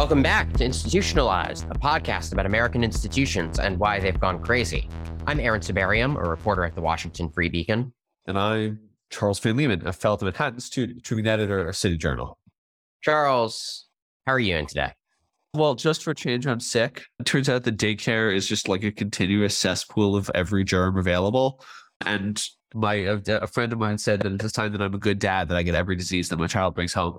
[0.00, 4.88] Welcome back to Institutionalized, a podcast about American institutions and why they've gone crazy.
[5.26, 7.92] I'm Aaron Sibarium, a reporter at the Washington Free Beacon.
[8.26, 8.80] And I'm
[9.10, 12.38] Charles Fain Lehman, a fellow at the Manhattan Institute, contributing editor at City Journal.
[13.02, 13.88] Charles,
[14.26, 14.94] how are you in today?
[15.52, 17.04] Well, just for change, I'm sick.
[17.18, 21.62] It turns out the daycare is just like a continuous cesspool of every germ available.
[22.06, 25.50] And my a, friend of mine said that it's time that I'm a good dad
[25.50, 27.18] that I get every disease that my child brings home.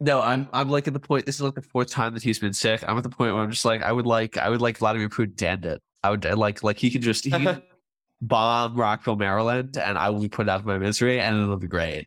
[0.00, 1.26] No, I'm I'm like at the point.
[1.26, 2.84] This is like the fourth time that he's been sick.
[2.86, 5.08] I'm at the point where I'm just like, I would like I would like Vladimir
[5.08, 5.82] Putin to end it.
[6.04, 7.48] I would like like he can just he
[8.20, 11.66] bomb Rockville, Maryland, and I will be put out of my misery, and it'll be
[11.66, 12.06] great.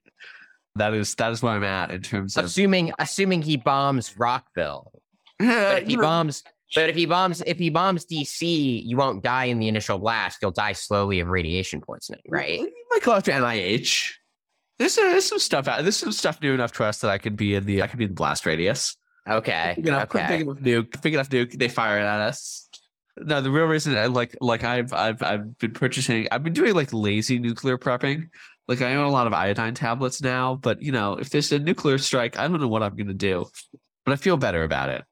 [0.75, 4.91] That is that is where I'm at in terms of assuming assuming he bombs Rockville.
[5.37, 9.45] but if he bombs, but if he bombs, if he bombs DC, you won't die
[9.45, 10.37] in the initial blast.
[10.41, 12.59] You'll die slowly of radiation poisoning, right?
[12.59, 14.11] You might go after NIH.
[14.81, 15.83] There's, uh, there's some stuff out.
[15.83, 17.99] There's some stuff new enough to us that I could be in the I could
[17.99, 18.97] be in the blast radius.
[19.29, 19.73] Okay.
[19.75, 20.25] Big enough, okay.
[20.27, 21.01] Big enough nuke.
[21.03, 21.59] Big enough nuke.
[21.59, 22.67] They fire it at us.
[23.15, 26.27] No, the real reason I like like I've I've I've been purchasing.
[26.31, 28.29] I've been doing like lazy nuclear prepping.
[28.67, 31.59] Like I own a lot of iodine tablets now, but you know, if there's a
[31.59, 33.45] nuclear strike, I don't know what I'm gonna do.
[34.03, 35.03] But I feel better about it.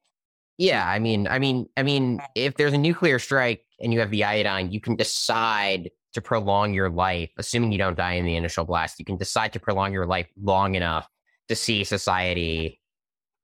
[0.58, 4.10] Yeah, I mean, I mean, I mean, if there's a nuclear strike and you have
[4.10, 8.36] the iodine, you can decide to prolong your life, assuming you don't die in the
[8.36, 8.98] initial blast.
[8.98, 11.06] You can decide to prolong your life long enough
[11.48, 12.80] to see society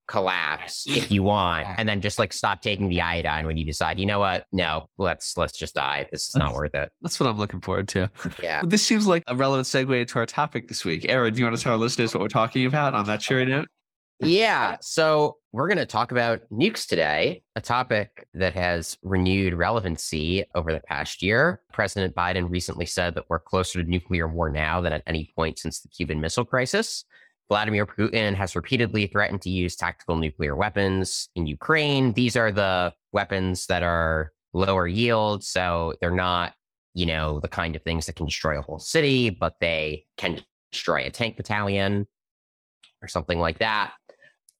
[0.09, 3.98] collapse if you want, and then just like stop taking the iodine when you decide,
[3.98, 4.47] you know what?
[4.53, 6.06] No, let's let's just die.
[6.12, 6.92] This is not worth it.
[7.03, 8.09] That's what I'm looking forward to.
[8.42, 8.62] Yeah.
[8.64, 11.06] This seems like a relevant segue into our topic this week.
[11.09, 13.47] Aaron, do you want to tell our listeners what we're talking about on that cheery
[13.47, 13.69] note?
[14.20, 14.77] Yeah.
[14.81, 20.72] So we're going to talk about nukes today, a topic that has renewed relevancy over
[20.72, 21.61] the past year.
[21.72, 25.59] President Biden recently said that we're closer to nuclear war now than at any point
[25.59, 27.05] since the Cuban Missile Crisis.
[27.48, 32.12] Vladimir Putin has repeatedly threatened to use tactical nuclear weapons in Ukraine.
[32.12, 36.55] These are the weapons that are lower yield, so they're not,
[36.94, 40.43] you know, the kind of things that can destroy a whole city, but they can
[40.72, 42.06] destroy a tank battalion
[43.03, 43.93] or something like that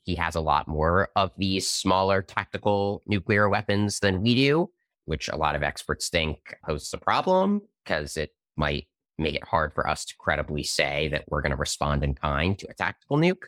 [0.07, 4.71] he has a lot more of these smaller tactical nuclear weapons than we do,
[5.05, 8.87] which a lot of experts think poses a problem because it might
[9.19, 12.57] make it hard for us to credibly say that we're going to respond in kind
[12.61, 13.47] to a tactical nuke.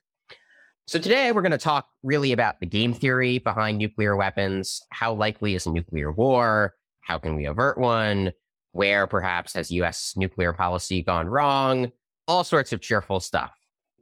[0.89, 4.83] So today we're going to talk really about the game theory behind nuclear weapons.
[4.91, 6.75] How likely is a nuclear war?
[7.03, 8.33] How can we avert one?
[8.73, 11.93] Where perhaps has US nuclear policy gone wrong?
[12.27, 13.53] All sorts of cheerful stuff.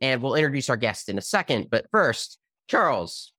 [0.01, 1.69] And we'll introduce our guest in a second.
[1.71, 3.33] But first, Charles,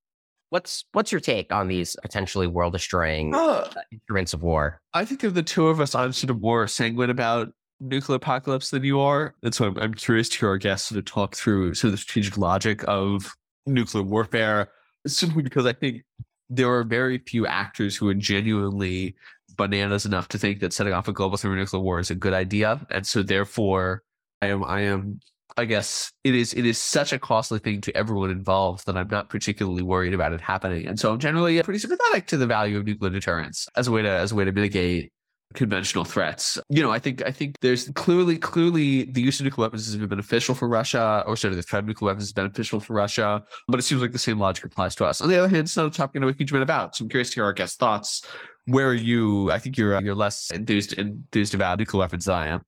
[0.49, 4.81] what's what's your take on these potentially world destroying uh, instruments of war?
[4.93, 7.49] I think of the two of us, I'm sort of more sanguine about
[7.79, 9.35] nuclear apocalypse than you are.
[9.43, 11.91] And so I'm, I'm curious to hear our guests sort of talk through sort of
[11.91, 14.69] the strategic logic of nuclear warfare,
[15.05, 16.03] simply because I think
[16.49, 19.15] there are very few actors who are genuinely
[19.57, 22.85] bananas enough to think that setting off a global thermonuclear war is a good idea.
[22.89, 24.03] And so therefore
[24.41, 25.19] I am I am
[25.55, 29.07] I guess it is it is such a costly thing to everyone involved that I'm
[29.07, 30.87] not particularly worried about it happening.
[30.87, 34.01] And so I'm generally pretty sympathetic to the value of nuclear deterrence as a way
[34.01, 35.11] to as a way to mitigate
[35.53, 36.59] conventional threats.
[36.69, 39.95] You know, I think I think there's clearly clearly the use of nuclear weapons has
[39.95, 42.93] been beneficial for Russia, or sort of the threat of nuclear weapons is beneficial for
[42.93, 43.43] Russia.
[43.67, 45.21] But it seems like the same logic applies to us.
[45.21, 46.95] On the other hand, it's not a topic I know a huge bit about.
[46.95, 48.25] So I'm curious to hear our guest thoughts.
[48.65, 49.51] Where are you?
[49.51, 52.61] I think you're uh, you're less enthused enthused about nuclear weapons than I am.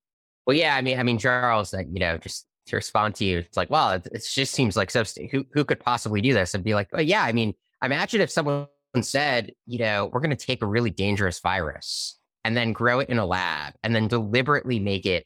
[0.45, 3.39] Well, yeah, I mean, I mean, Charles, that you know, just to respond to you.
[3.39, 5.03] It's like, well, it, it just seems like so.
[5.31, 6.53] Who who could possibly do this?
[6.53, 7.53] And be like, oh yeah, I mean,
[7.83, 8.67] imagine if someone
[9.01, 13.09] said, you know, we're going to take a really dangerous virus and then grow it
[13.09, 15.25] in a lab and then deliberately make it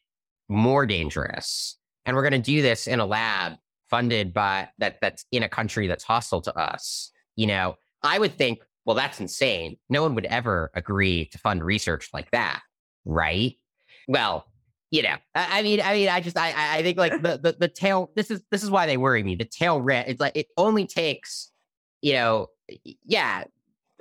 [0.49, 3.53] more dangerous, and we're going to do this in a lab
[3.89, 7.11] funded by that that's in a country that's hostile to us.
[7.35, 9.77] You know, I would think, well, that's insane.
[9.89, 12.61] No one would ever agree to fund research like that,
[13.05, 13.55] right?
[14.07, 14.45] Well,
[14.93, 17.55] you know, I, I, mean, I mean, I just, I, I think like the, the,
[17.59, 18.11] the tail.
[18.15, 19.33] This is this is why they worry me.
[19.33, 20.05] The tail red.
[20.07, 21.51] It's like it only takes,
[22.03, 22.47] you know,
[23.03, 23.45] yeah.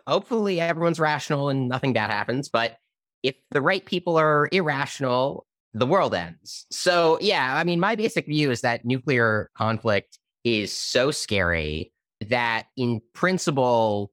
[0.07, 2.51] Hopefully, everyone's rational and nothing bad happens.
[2.51, 2.77] But
[3.23, 6.67] if the right people are irrational, the world ends.
[6.71, 11.91] So yeah, I mean, my basic view is that nuclear conflict is so scary
[12.29, 14.13] that in principle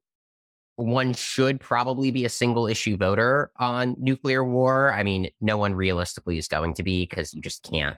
[0.79, 4.93] one should probably be a single issue voter on nuclear war.
[4.93, 7.97] I mean, no one realistically is going to be because you just can't,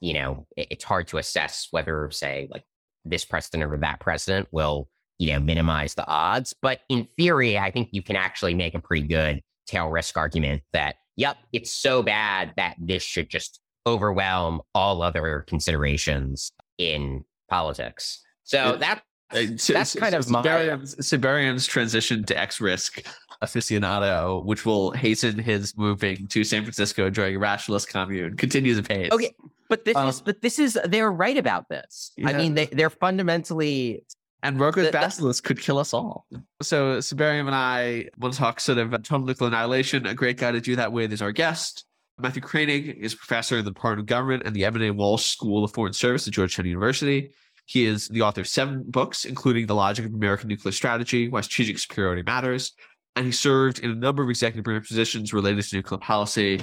[0.00, 2.64] you know, it's hard to assess whether, say, like
[3.04, 4.88] this president or that president will,
[5.18, 6.52] you know, minimize the odds.
[6.60, 10.62] But in theory, I think you can actually make a pretty good tail risk argument
[10.72, 18.20] that, yep, it's so bad that this should just overwhelm all other considerations in politics.
[18.42, 23.02] So that That's kind of my- Sibarium's, Sibarium's transition to X Risk
[23.42, 29.10] aficionado, which will hasten his moving to San Francisco during a rationalist commune, continues apace.
[29.12, 29.34] Okay,
[29.68, 32.12] but this Um, is but this is they're right about this.
[32.24, 34.04] I mean, they they're fundamentally
[34.42, 36.26] And Roko's The- the- basilisk could kill us all.
[36.62, 40.06] So Sibarium and I will talk sort of total nuclear annihilation.
[40.06, 41.84] A great guy to do that with is our guest.
[42.18, 44.90] Matthew Kroenig is professor in the Department of Government and the Edmund A.
[44.92, 47.30] Walsh School of Foreign Service at Georgetown University.
[47.68, 51.40] He is the author of seven books, including The Logic of American Nuclear Strategy, Why
[51.40, 52.72] Strategic Superiority Matters,
[53.16, 56.58] and he served in a number of executive positions related to nuclear policy.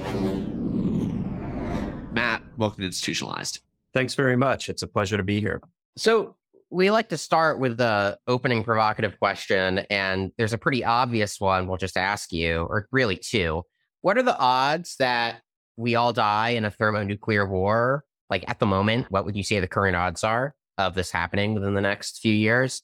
[2.13, 3.59] Matt, welcome to Institutionalized.
[3.93, 4.69] Thanks very much.
[4.69, 5.61] It's a pleasure to be here.
[5.97, 6.37] So
[6.69, 11.67] we like to start with the opening provocative question, and there's a pretty obvious one
[11.67, 13.63] we'll just ask you, or really two.
[13.99, 15.41] What are the odds that
[15.75, 18.05] we all die in a thermonuclear war?
[18.29, 21.53] Like at the moment, what would you say the current odds are of this happening
[21.53, 22.81] within the next few years?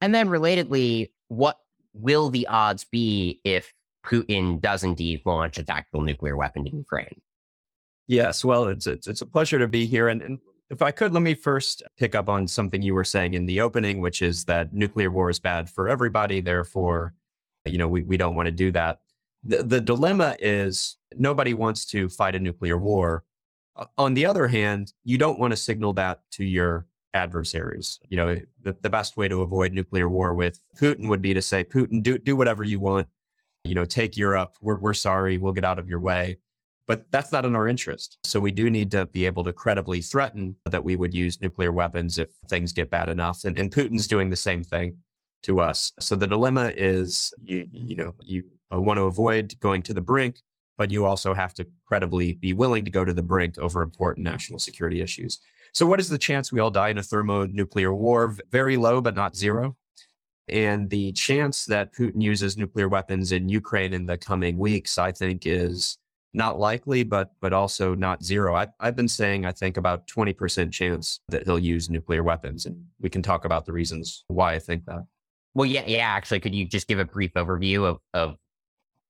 [0.00, 1.58] And then relatedly, what
[1.92, 3.72] will the odds be if
[4.04, 7.20] Putin does indeed launch a tactical nuclear weapon in Ukraine?
[8.08, 10.08] Yes, well, it's it's, it's a pleasure to be here.
[10.08, 10.38] And, and
[10.70, 13.60] if I could, let me first pick up on something you were saying in the
[13.60, 16.40] opening, which is that nuclear war is bad for everybody.
[16.40, 17.14] Therefore,
[17.64, 19.00] you know, we, we don't want to do that.
[19.44, 23.24] The, the dilemma is nobody wants to fight a nuclear war.
[23.96, 28.00] On the other hand, you don't want to signal that to your adversaries.
[28.08, 31.42] You know, the, the best way to avoid nuclear war with Putin would be to
[31.42, 33.08] say, Putin, do, do whatever you want.
[33.64, 34.54] You know, take Europe.
[34.60, 35.38] We're, we're sorry.
[35.38, 36.38] We'll get out of your way
[36.86, 38.18] but that's not in our interest.
[38.24, 41.72] So we do need to be able to credibly threaten that we would use nuclear
[41.72, 43.44] weapons if things get bad enough.
[43.44, 44.96] And, and Putin's doing the same thing
[45.44, 45.92] to us.
[46.00, 50.00] So the dilemma is, you, you know, you uh, want to avoid going to the
[50.00, 50.40] brink,
[50.76, 54.24] but you also have to credibly be willing to go to the brink over important
[54.24, 55.40] national security issues.
[55.72, 58.36] So what is the chance we all die in a thermonuclear war?
[58.50, 59.76] Very low, but not zero.
[60.48, 65.12] And the chance that Putin uses nuclear weapons in Ukraine in the coming weeks, I
[65.12, 65.96] think, is
[66.34, 68.54] not likely, but but also not zero.
[68.54, 72.66] I, I've been saying I think about twenty percent chance that he'll use nuclear weapons,
[72.66, 75.06] and we can talk about the reasons why I think that.
[75.54, 76.08] Well, yeah, yeah.
[76.08, 78.36] Actually, could you just give a brief overview of of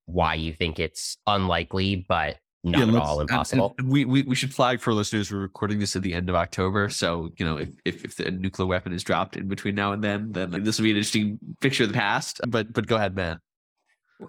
[0.05, 3.75] why you think it's unlikely, but not Yeah, at all and- impossible?
[3.77, 6.35] and we, we we should flag for listeners we're recording this at the end of
[6.35, 6.89] October.
[6.89, 10.03] So, you know, if, if if the nuclear weapon is dropped in between now and
[10.03, 12.39] then, then this will be an interesting picture of the past.
[12.47, 13.39] But but go ahead, man.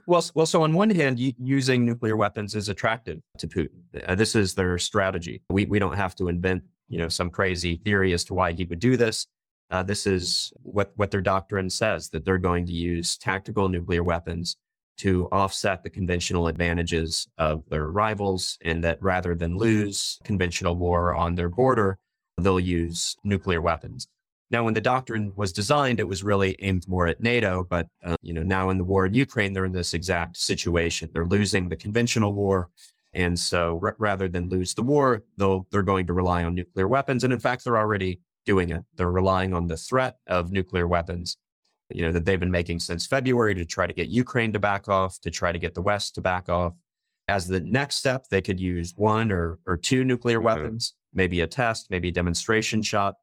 [0.07, 0.47] Well, s- well.
[0.47, 3.69] So on one hand, using nuclear weapons is attractive to Putin.
[4.07, 5.43] Uh, this is their strategy.
[5.51, 8.65] We we don't have to invent you know some crazy theory as to why he
[8.65, 9.27] would do this.
[9.71, 14.03] Uh, this is what what their doctrine says that they're going to use tactical nuclear
[14.03, 14.57] weapons
[14.99, 21.15] to offset the conventional advantages of their rivals, and that rather than lose conventional war
[21.15, 21.99] on their border,
[22.39, 24.09] they'll use nuclear weapons.
[24.51, 28.17] Now, when the doctrine was designed, it was really aimed more at NATO, but uh,
[28.23, 31.11] you know now in the war in Ukraine, they're in this exact situation.
[31.13, 32.69] They're losing the conventional war,
[33.15, 36.87] and so r- rather than lose the war, they'll they're going to rely on nuclear
[36.87, 38.85] weapons, and in fact, they're already doing it.
[38.95, 41.37] They're relying on the threat of nuclear weapons,
[41.91, 44.89] you know, that they've been making since February to try to get Ukraine to back
[44.89, 46.75] off, to try to get the West to back off.
[47.29, 50.45] As the next step, they could use one or or two nuclear Mhm.
[50.45, 53.15] weapons, maybe a test, maybe a demonstration shot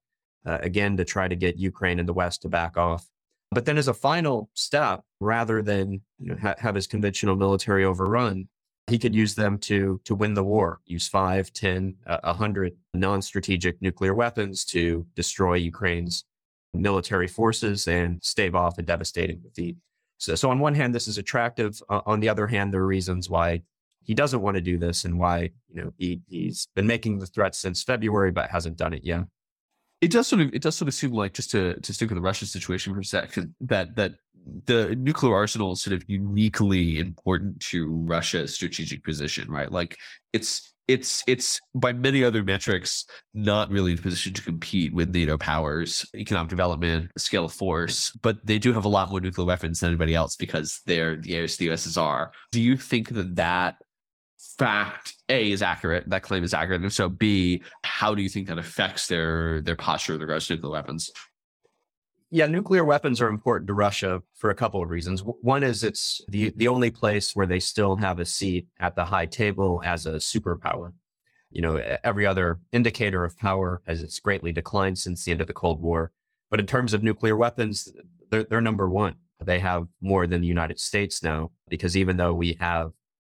[0.46, 3.08] uh, again to try to get Ukraine and the West to back off.
[3.51, 7.84] But then, as a final step, rather than you know, ha- have his conventional military
[7.86, 8.48] overrun,
[8.88, 10.80] he could use them to to win the war.
[10.86, 16.24] Use five, ten, uh, a hundred non-strategic nuclear weapons to destroy Ukraine's
[16.74, 19.75] military forces and stave off a devastating defeat.
[20.18, 21.82] So, so on one hand, this is attractive.
[21.90, 23.62] Uh, on the other hand, there are reasons why
[24.04, 27.25] he doesn't want to do this and why you know he he's been making the
[27.25, 29.24] threat since February but hasn't done it yet.
[30.00, 32.18] It does sort of it does sort of seem like just to to stick with
[32.18, 34.13] the Russia situation for a second that that
[34.66, 39.72] the nuclear arsenal is sort of uniquely important to Russia's strategic position, right?
[39.72, 39.98] Like
[40.34, 45.13] it's it's it's by many other metrics not really in a position to compete with
[45.13, 49.45] NATO powers, economic development, scale of force, but they do have a lot more nuclear
[49.45, 52.29] weapons than anybody else because they're the heirs to the USSR.
[52.51, 53.75] Do you think that that
[54.57, 58.48] fact A is accurate, that claim is accurate, and so, B, how do you think
[58.48, 61.12] that affects their their posture with regards to nuclear weapons?
[62.34, 65.22] Yeah, nuclear weapons are important to Russia for a couple of reasons.
[65.22, 69.04] One is it's the, the only place where they still have a seat at the
[69.04, 70.94] high table as a superpower.
[71.50, 75.48] You know, every other indicator of power has it's greatly declined since the end of
[75.48, 76.14] the Cold War.
[76.50, 77.92] But in terms of nuclear weapons,
[78.30, 79.16] they're, they're number one.
[79.44, 82.94] They have more than the United States now, because even though we have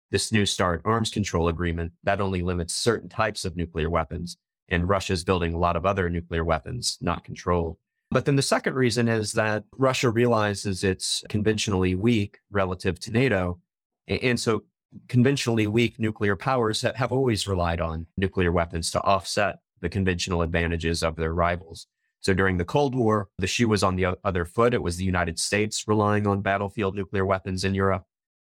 [0.09, 4.37] this New START arms control agreement, that only limits certain types of nuclear weapons.
[4.69, 7.75] And Russia's building a lot of other nuclear weapons, not controlled.
[8.15, 13.59] But then the second reason is that Russia realizes it's conventionally weak relative to NATO.
[14.07, 14.63] And so
[15.09, 21.03] conventionally weak nuclear powers have always relied on nuclear weapons to offset the conventional advantages
[21.03, 21.87] of their rivals.
[22.21, 24.73] So during the Cold War, the shoe was on the other foot.
[24.73, 28.05] It was the United States relying on battlefield nuclear weapons in Europe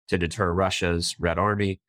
[0.07, 1.81] to deter Russia's Red Army.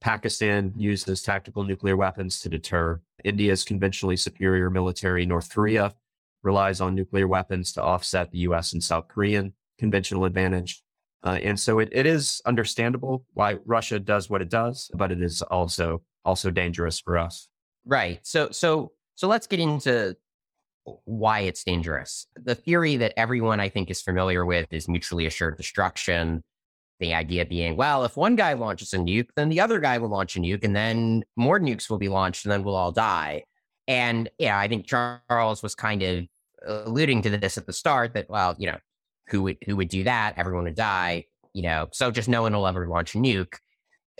[0.00, 5.26] Pakistan used those tactical nuclear weapons to deter India's conventionally superior military.
[5.26, 5.92] North Korea
[6.42, 10.82] relies on nuclear weapons to offset the US and South Korean conventional advantage.
[11.24, 15.22] Uh, and so it, it is understandable why Russia does what it does, but it
[15.22, 17.48] is also also dangerous for us.
[17.84, 18.20] Right.
[18.22, 20.16] So so so let's get into
[21.04, 22.26] why it's dangerous.
[22.36, 26.42] The theory that everyone I think is familiar with is mutually assured destruction.
[27.00, 30.08] The idea being, well, if one guy launches a nuke, then the other guy will
[30.08, 33.44] launch a nuke, and then more nukes will be launched, and then we'll all die.
[33.88, 36.24] And yeah, I think Charles was kind of
[36.66, 38.78] alluding to this at the start that, well, you know,
[39.28, 40.34] who would who would do that?
[40.36, 41.88] Everyone would die, you know.
[41.92, 43.54] So just no one will ever launch a nuke.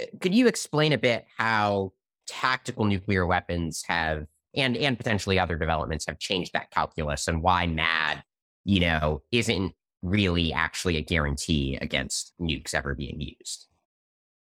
[0.01, 1.93] Uh, could you explain a bit how
[2.27, 7.67] tactical nuclear weapons have and and potentially other developments have changed that calculus and why
[7.67, 8.23] MAD,
[8.65, 13.67] you know, isn't really actually a guarantee against nukes ever being used?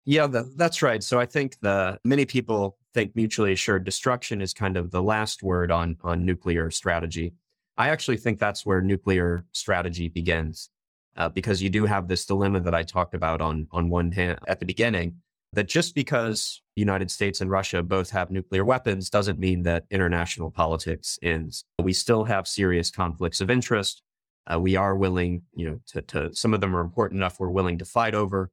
[0.06, 1.04] Yeah, that's right.
[1.04, 5.44] So I think the many people think mutually assured destruction is kind of the last
[5.44, 7.34] word on on nuclear strategy.
[7.78, 10.72] I actually think that's where nuclear strategy begins,
[11.16, 14.40] uh, because you do have this dilemma that I talked about on on one hand
[14.48, 15.18] at the beginning.
[15.54, 19.86] That just because the United States and Russia both have nuclear weapons doesn't mean that
[19.92, 21.64] international politics ends.
[21.80, 24.02] We still have serious conflicts of interest.
[24.52, 27.50] Uh, we are willing, you know, to, to some of them are important enough we're
[27.50, 28.50] willing to fight over.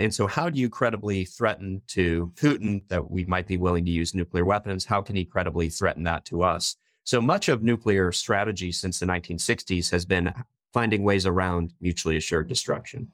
[0.00, 3.90] And so, how do you credibly threaten to Putin that we might be willing to
[3.90, 4.84] use nuclear weapons?
[4.84, 6.76] How can he credibly threaten that to us?
[7.04, 10.32] So much of nuclear strategy since the 1960s has been
[10.72, 13.12] finding ways around mutually assured destruction.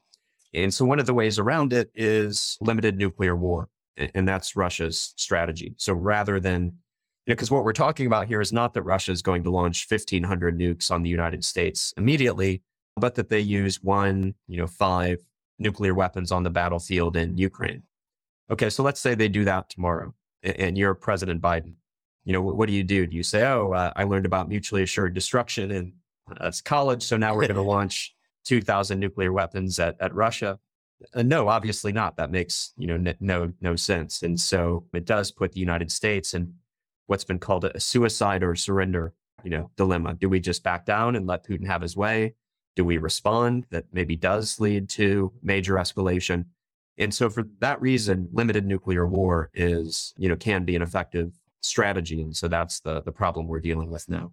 [0.53, 3.69] And so one of the ways around it is limited nuclear war.
[3.97, 5.73] And that's Russia's strategy.
[5.77, 9.11] So rather than, you know, because what we're talking about here is not that Russia
[9.11, 12.61] is going to launch 1,500 nukes on the United States immediately,
[12.95, 15.19] but that they use one, you know, five
[15.59, 17.83] nuclear weapons on the battlefield in Ukraine.
[18.49, 21.73] Okay, so let's say they do that tomorrow and you're President Biden
[22.29, 23.07] you know, what, do you do?
[23.07, 25.93] Do you say, oh, uh, I learned about mutually assured destruction in
[26.39, 30.59] uh, college, so now we're going to launch 2,000 nuclear weapons at, at Russia?
[31.13, 32.17] Uh, no, obviously not.
[32.17, 34.21] That makes you know n- no no sense.
[34.21, 36.53] And so it does put the United States in
[37.07, 39.13] what's been called a suicide or surrender
[39.43, 40.13] you know dilemma.
[40.13, 42.35] Do we just back down and let Putin have his way?
[42.79, 43.65] Do we respond?
[43.71, 46.45] That maybe does lead to major escalation.
[46.97, 51.33] And so for that reason, limited nuclear war is you know can be an effective
[51.59, 52.21] strategy.
[52.21, 54.31] And so that's the the problem we're dealing with now.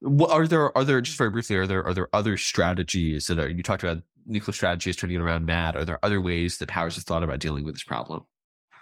[0.00, 3.38] What are there are there just very briefly are there are there other strategies that
[3.38, 6.96] are you talked about nuclear strategies turning around mad are there other ways that powers
[6.96, 8.24] have thought about dealing with this problem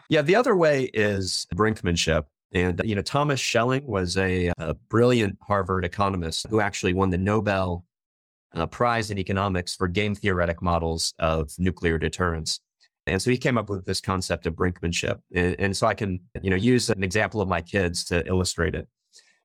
[0.08, 5.36] yeah the other way is brinkmanship and you know thomas schelling was a, a brilliant
[5.42, 7.84] harvard economist who actually won the nobel
[8.54, 12.60] uh, prize in economics for game theoretic models of nuclear deterrence
[13.06, 15.20] and so he came up with this concept of brinkmanship.
[15.34, 18.74] And, and, so I can, you know, use an example of my kids to illustrate
[18.74, 18.86] it.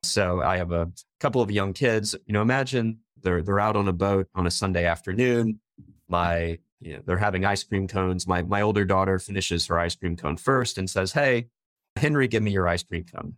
[0.03, 3.87] So I have a couple of young kids, you know, imagine they're, they're out on
[3.87, 5.59] a boat on a Sunday afternoon.
[6.07, 8.27] My, you know, they're having ice cream cones.
[8.27, 11.47] My, my older daughter finishes her ice cream cone first and says, Hey,
[11.95, 13.37] Henry, give me your ice cream cone.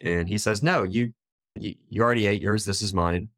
[0.00, 1.12] And he says, no, you,
[1.56, 2.64] you, you already ate yours.
[2.64, 3.28] This is mine.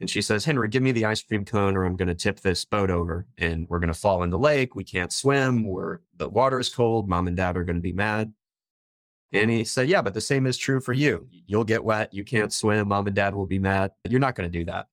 [0.00, 2.40] And she says, Henry, give me the ice cream cone or I'm going to tip
[2.40, 4.74] this boat over and we're going to fall in the lake.
[4.74, 5.64] We can't swim.
[5.64, 7.08] We're, the water is cold.
[7.08, 8.32] Mom and dad are going to be mad.
[9.32, 11.28] And he said, Yeah, but the same is true for you.
[11.46, 12.12] You'll get wet.
[12.12, 12.88] You can't swim.
[12.88, 13.92] Mom and dad will be mad.
[14.08, 14.86] You're not going to do that.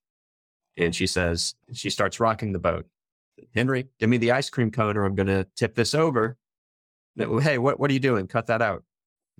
[0.77, 2.87] And she says, She starts rocking the boat.
[3.55, 6.37] Henry, give me the ice cream cone or I'm going to tip this over.
[7.17, 8.27] Hey, what, what are you doing?
[8.27, 8.83] Cut that out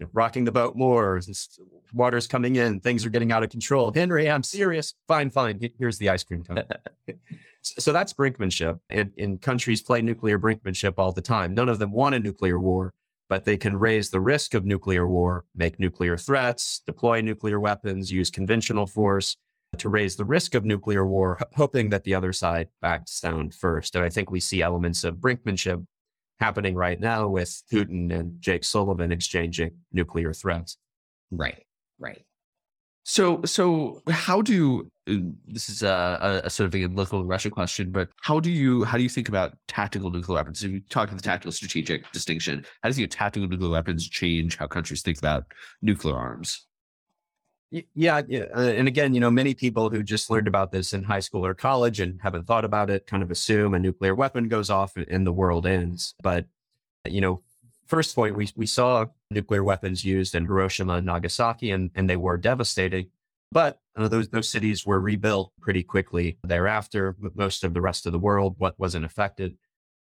[0.01, 1.21] know, rocking the boat more.
[1.25, 1.59] This
[1.93, 2.79] water's coming in.
[2.79, 3.91] Things are getting out of control.
[3.93, 4.93] Henry, I'm serious.
[5.07, 5.59] Fine, fine.
[5.77, 6.63] Here's the ice cream cone.
[7.61, 8.79] so that's brinkmanship.
[8.89, 11.53] And, and countries play nuclear brinkmanship all the time.
[11.53, 12.93] None of them want a nuclear war,
[13.29, 18.11] but they can raise the risk of nuclear war, make nuclear threats, deploy nuclear weapons,
[18.11, 19.37] use conventional force
[19.77, 23.95] to raise the risk of nuclear war, hoping that the other side backs down first.
[23.95, 25.85] And I think we see elements of brinkmanship
[26.41, 30.77] happening right now with Putin and Jake Sullivan exchanging nuclear threats.
[31.31, 31.63] Right,
[31.99, 32.25] right.
[33.03, 38.09] So, so how do this is a, a, sort of a local Russia question, but
[38.21, 40.63] how do you how do you think about tactical nuclear weapons?
[40.63, 44.57] If you talk about the tactical strategic distinction, how does your tactical nuclear weapons change
[44.57, 45.45] how countries think about
[45.81, 46.67] nuclear arms?
[47.71, 48.45] Yeah, yeah.
[48.53, 51.45] Uh, and again, you know, many people who just learned about this in high school
[51.45, 54.97] or college and haven't thought about it kind of assume a nuclear weapon goes off
[54.97, 56.13] and the world ends.
[56.21, 56.47] But,
[57.07, 57.41] you know,
[57.87, 62.17] first point, we, we saw nuclear weapons used in Hiroshima and Nagasaki, and, and they
[62.17, 63.07] were devastating.
[63.53, 67.15] But uh, those, those cities were rebuilt pretty quickly thereafter.
[67.35, 69.57] Most of the rest of the world what wasn't affected.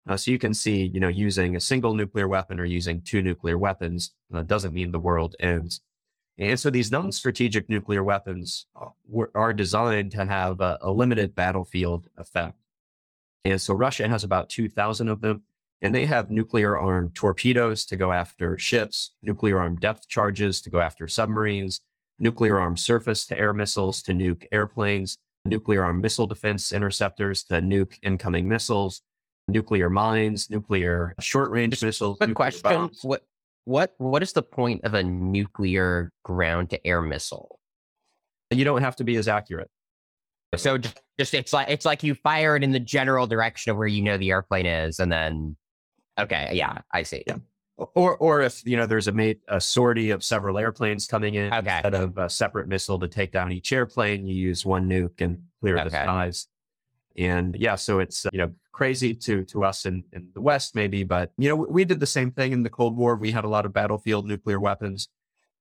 [0.08, 3.24] Uh, so you can see, you know, using a single nuclear weapon or using two
[3.24, 5.82] nuclear weapons uh, doesn't mean the world ends.
[6.38, 8.90] And so these non-strategic nuclear weapons uh,
[9.34, 12.58] are designed to have a, a limited battlefield effect.
[13.46, 15.44] And so Russia has about 2,000 of them,
[15.82, 20.70] and they have nuclear armed torpedoes to go after ships, nuclear armed depth charges to
[20.70, 21.80] go after submarines,
[22.20, 27.56] nuclear armed surface to air missiles to nuke airplanes, nuclear armed missile defense interceptors to
[27.62, 29.02] nuke incoming missiles,
[29.48, 32.18] nuclear mines, nuclear short range missiles.
[32.18, 32.62] Quick question.
[32.64, 33.04] Bombs.
[33.04, 33.24] What
[33.66, 37.60] what what is the point of a nuclear ground to air missile?
[38.52, 39.70] You don't have to be as accurate.
[40.56, 43.78] So just, just it's like it's like you fire it in the general direction of
[43.78, 45.58] where you know the airplane is, and then
[46.18, 47.24] okay, yeah, I see.
[47.28, 47.38] Yeah.
[47.78, 51.54] Or or if you know there's a mate a sortie of several airplanes coming in
[51.54, 51.76] okay.
[51.76, 55.42] instead of a separate missile to take down each airplane, you use one nuke and
[55.60, 55.90] clear okay.
[55.90, 56.48] the skies.
[57.18, 61.04] And yeah, so it's you know crazy to to us in, in the West, maybe.
[61.04, 63.16] But you know, we did the same thing in the Cold War.
[63.16, 65.08] We had a lot of battlefield nuclear weapons,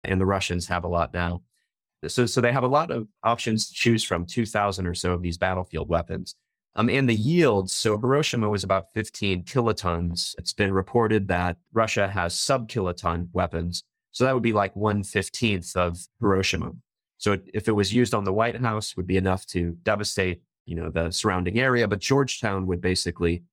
[0.03, 1.43] and the Russians have a lot now.
[2.09, 4.27] So so they have a lot of options to choose from.
[4.27, 6.35] Two thousand or so of these battlefield weapons.
[6.77, 7.73] Um, and the yields.
[7.73, 10.35] So Hiroshima was about 15 kilotons.
[10.39, 13.85] It's been reported that Russia has sub kiloton weapons.
[14.11, 16.73] So that would be like one fifteenth of Hiroshima.
[17.19, 20.75] So if it was used on the White House, would be enough to devastate you
[20.77, 23.45] know, the surrounding area, but Georgetown would basically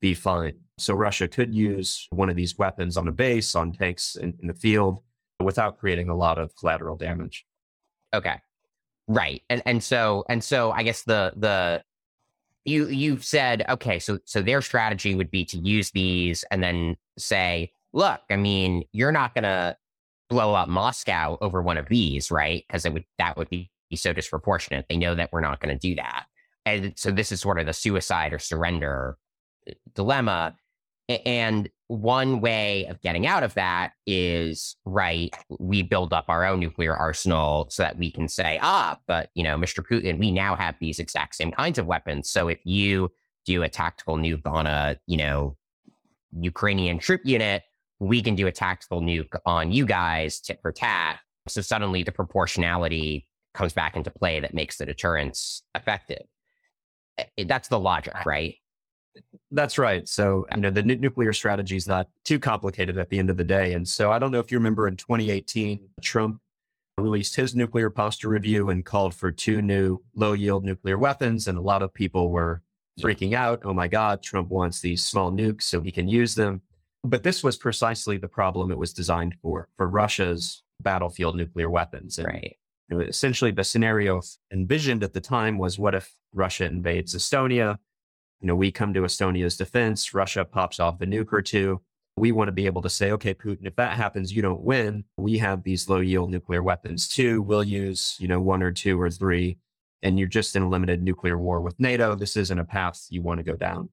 [0.00, 0.54] be fine.
[0.78, 4.46] So Russia could use one of these weapons on a base, on tanks in, in
[4.46, 5.00] the field,
[5.40, 7.44] without creating a lot of collateral damage.
[8.14, 8.36] Okay.
[9.08, 9.42] Right.
[9.50, 11.82] And and so and so I guess the the
[12.64, 16.96] you you've said okay so so their strategy would be to use these and then
[17.18, 19.76] say look I mean you're not going to
[20.28, 24.12] blow up Moscow over one of these right because it would that would be so
[24.12, 26.26] disproportionate they know that we're not going to do that
[26.66, 29.16] and so this is sort of the suicide or surrender
[29.68, 30.54] uh, dilemma.
[31.26, 36.60] And one way of getting out of that is right, we build up our own
[36.60, 39.84] nuclear arsenal so that we can say, ah, but you know, Mr.
[39.84, 42.30] Putin, we now have these exact same kinds of weapons.
[42.30, 43.10] So if you
[43.44, 45.56] do a tactical nuke on a, you know,
[46.38, 47.64] Ukrainian troop unit,
[47.98, 51.18] we can do a tactical nuke on you guys tit for tat.
[51.48, 56.22] So suddenly the proportionality comes back into play that makes the deterrence effective.
[57.38, 58.56] Eh, that's the logic, right?
[59.50, 60.08] That's right.
[60.08, 63.36] So, you know, the n- nuclear strategy is not too complicated at the end of
[63.36, 63.72] the day.
[63.72, 66.40] And so I don't know if you remember in 2018, Trump
[66.98, 71.48] released his nuclear posture review and called for two new low yield nuclear weapons.
[71.48, 72.62] And a lot of people were
[73.00, 73.62] freaking out.
[73.64, 76.62] Oh my God, Trump wants these small nukes so he can use them.
[77.02, 82.18] But this was precisely the problem it was designed for, for Russia's battlefield nuclear weapons.
[82.18, 82.56] And right
[82.90, 84.20] know, essentially the scenario
[84.52, 87.78] envisioned at the time was what if Russia invades Estonia?
[88.40, 91.80] You know, we come to Estonia's defense, Russia pops off a nuke or two.
[92.16, 95.04] We want to be able to say, okay, Putin, if that happens, you don't win.
[95.16, 97.42] We have these low yield nuclear weapons too.
[97.42, 99.58] We'll use, you know, one or two or three.
[100.02, 102.14] And you're just in a limited nuclear war with NATO.
[102.14, 103.90] This isn't a path you want to go down.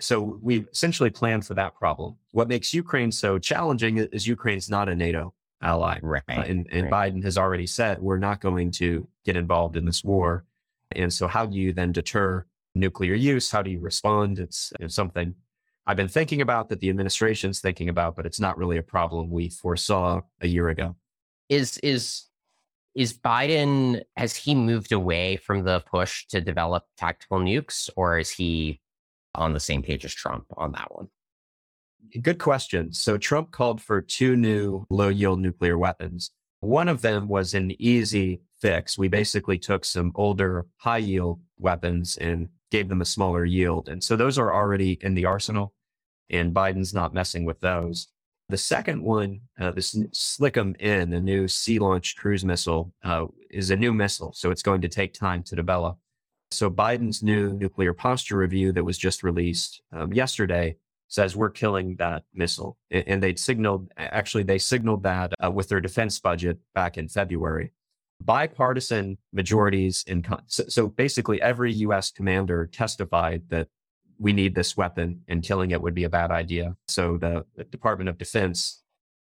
[0.00, 2.16] So we essentially planned for that problem.
[2.32, 5.98] What makes Ukraine so challenging is Ukraine's not a NATO ally.
[6.02, 6.22] Right.
[6.28, 7.12] Uh, and, and right.
[7.12, 10.44] Biden has already said, we're not going to get involved in this war.
[10.92, 13.50] And so, how do you then deter nuclear use?
[13.50, 14.38] How do you respond?
[14.38, 15.34] It's, it's something
[15.86, 19.30] I've been thinking about that the administration's thinking about, but it's not really a problem
[19.30, 20.96] we foresaw a year ago.
[21.48, 22.24] Is, is,
[22.94, 28.30] is Biden, has he moved away from the push to develop tactical nukes, or is
[28.30, 28.80] he
[29.34, 31.08] on the same page as Trump on that one?
[32.22, 32.92] Good question.
[32.92, 36.30] So Trump called for two new low yield nuclear weapons.
[36.60, 38.98] One of them was an easy fix.
[38.98, 43.88] We basically took some older high yield weapons and gave them a smaller yield.
[43.88, 45.74] And so those are already in the arsenal,
[46.30, 48.08] and Biden's not messing with those.
[48.48, 53.76] The second one, uh, this SLCM-N, a new sea launched cruise missile, uh, is a
[53.76, 54.32] new missile.
[54.32, 55.98] So it's going to take time to develop.
[56.52, 60.76] So Biden's new nuclear posture review that was just released um, yesterday
[61.08, 62.76] says we're killing that missile.
[62.90, 67.72] And they'd signaled, actually, they signaled that uh, with their defense budget back in February.
[68.22, 73.68] Bipartisan majorities in, so, so basically every US commander testified that
[74.18, 76.76] we need this weapon and killing it would be a bad idea.
[76.88, 78.82] So the, the Department of Defense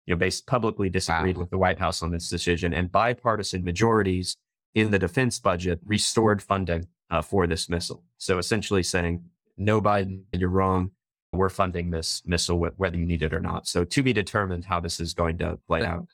[0.08, 1.42] you know, based publicly disagreed wow.
[1.42, 4.38] with the White House on this decision, and bipartisan majorities
[4.74, 8.04] in the defense budget restored funding uh, for this missile.
[8.18, 9.26] So essentially saying,
[9.58, 10.92] no, Biden, you're wrong.
[11.38, 13.67] We're funding this missile whether you need it or not.
[13.67, 16.08] So to be determined how this is going to play out.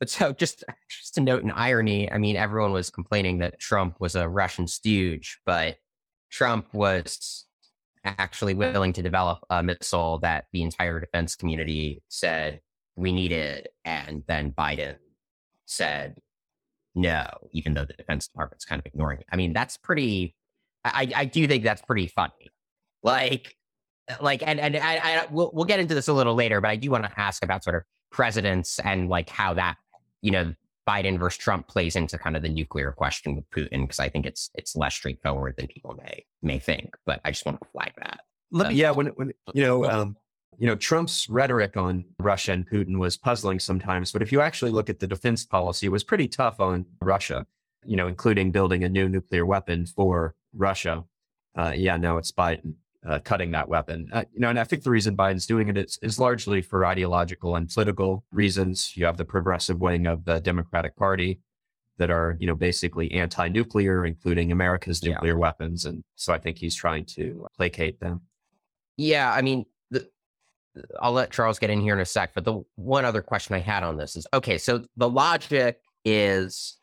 [0.00, 4.00] But so just just to note an irony, I mean, everyone was complaining that Trump
[4.00, 5.76] was a Russian stooge, but
[6.30, 7.46] Trump was
[8.04, 12.60] actually willing to develop a missile that the entire defense community said
[12.96, 13.68] we needed.
[13.84, 14.96] And then Biden
[15.64, 16.18] said
[16.94, 19.26] no, even though the Defense Department's kind of ignoring it.
[19.30, 20.34] I mean, that's pretty,
[20.84, 22.50] I, I do think that's pretty funny.
[23.02, 23.56] Like,
[24.20, 26.76] like, and, and I, I, we'll, we'll get into this a little later, but I
[26.76, 29.76] do want to ask about sort of presidents and like how that,
[30.22, 30.54] you know,
[30.88, 34.26] Biden versus Trump plays into kind of the nuclear question with Putin because I think
[34.26, 36.94] it's it's less straightforward than people may may think.
[37.06, 38.20] But I just want to flag that.
[38.50, 40.16] Let me, yeah, when when you know, um,
[40.58, 44.70] you know, Trump's rhetoric on Russia and Putin was puzzling sometimes, but if you actually
[44.70, 47.46] look at the defense policy, it was pretty tough on Russia.
[47.86, 51.04] You know, including building a new nuclear weapon for Russia.
[51.56, 52.74] Uh, yeah, now it's Biden
[53.08, 54.08] uh, cutting that weapon.
[54.12, 56.86] Uh, you know, and I think the reason Biden's doing it is, is largely for
[56.86, 58.96] ideological and political reasons.
[58.96, 61.40] You have the progressive wing of the Democratic Party
[61.98, 65.38] that are, you know, basically anti-nuclear, including America's nuclear yeah.
[65.38, 68.22] weapons, and so I think he's trying to placate them.
[68.96, 70.08] Yeah, I mean, the,
[71.00, 73.60] I'll let Charles get in here in a sec, but the one other question I
[73.60, 74.58] had on this is okay.
[74.58, 76.78] So the logic is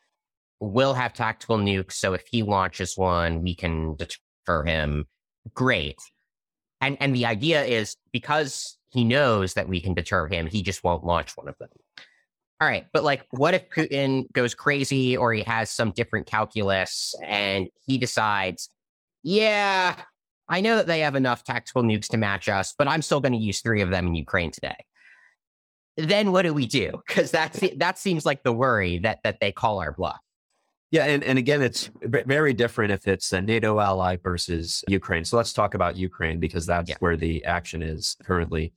[0.60, 5.06] we'll have tactical nukes, so if he launches one, we can deter him.
[5.54, 5.98] Great
[6.82, 10.84] and and the idea is because he knows that we can deter him, he just
[10.84, 11.70] won't launch one of them.
[12.60, 17.14] All right, but like, what if Putin goes crazy or he has some different calculus
[17.24, 18.68] and he decides,
[19.24, 19.96] yeah,
[20.48, 23.32] I know that they have enough tactical nukes to match us, but I'm still going
[23.32, 24.76] to use three of them in Ukraine today.
[25.96, 27.02] Then what do we do?
[27.06, 30.20] Because that that seems like the worry that that they call our bluff.
[30.92, 35.24] Yeah, and, and again, it's very different if it's a NATO ally versus Ukraine.
[35.24, 36.96] So let's talk about Ukraine because that's yeah.
[37.00, 38.74] where the action is currently.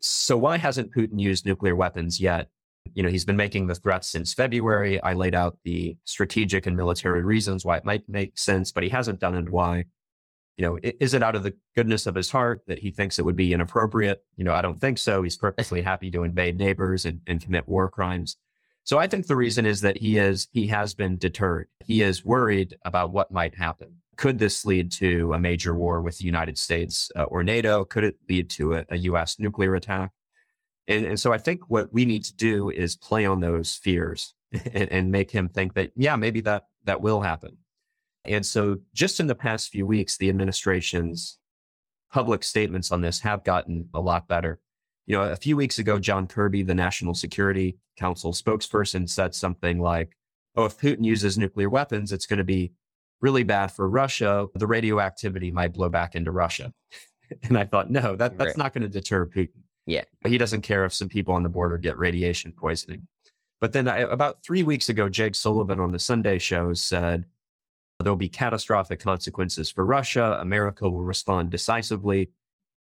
[0.00, 2.48] So why hasn't Putin used nuclear weapons yet?
[2.94, 5.02] You know, he's been making the threats since February.
[5.02, 8.88] I laid out the strategic and military reasons why it might make sense, but he
[8.88, 9.50] hasn't done it.
[9.50, 9.84] Why?
[10.56, 13.24] You know, is it out of the goodness of his heart that he thinks it
[13.26, 14.24] would be inappropriate?
[14.36, 15.22] You know, I don't think so.
[15.22, 18.38] He's perfectly happy to invade neighbors and, and commit war crimes.
[18.84, 21.68] So I think the reason is that he is he has been deterred.
[21.84, 23.96] He is worried about what might happen.
[24.16, 27.84] Could this lead to a major war with the United States uh, or NATO?
[27.84, 29.38] Could it lead to a, a U.S.
[29.38, 30.10] nuclear attack?
[30.88, 34.34] And, and, so I think what we need to do is play on those fears
[34.72, 37.56] and, and make him think that yeah, maybe that that will happen.
[38.24, 41.38] And so just in the past few weeks, the administration's
[42.12, 44.60] public statements on this have gotten a lot better.
[45.06, 49.80] You know, a few weeks ago, John Kirby, the National Security Council spokesperson, said something
[49.80, 50.16] like,
[50.56, 52.72] oh, if Putin uses nuclear weapons, it's going to be
[53.20, 54.46] really bad for Russia.
[54.54, 56.72] The radioactivity might blow back into Russia.
[57.42, 58.56] and I thought, no, that, that's right.
[58.56, 59.62] not going to deter Putin.
[59.86, 60.04] Yeah.
[60.26, 63.08] He doesn't care if some people on the border get radiation poisoning.
[63.60, 67.26] But then I, about three weeks ago, Jake Sullivan on the Sunday show said,
[67.98, 70.38] there'll be catastrophic consequences for Russia.
[70.40, 72.30] America will respond decisively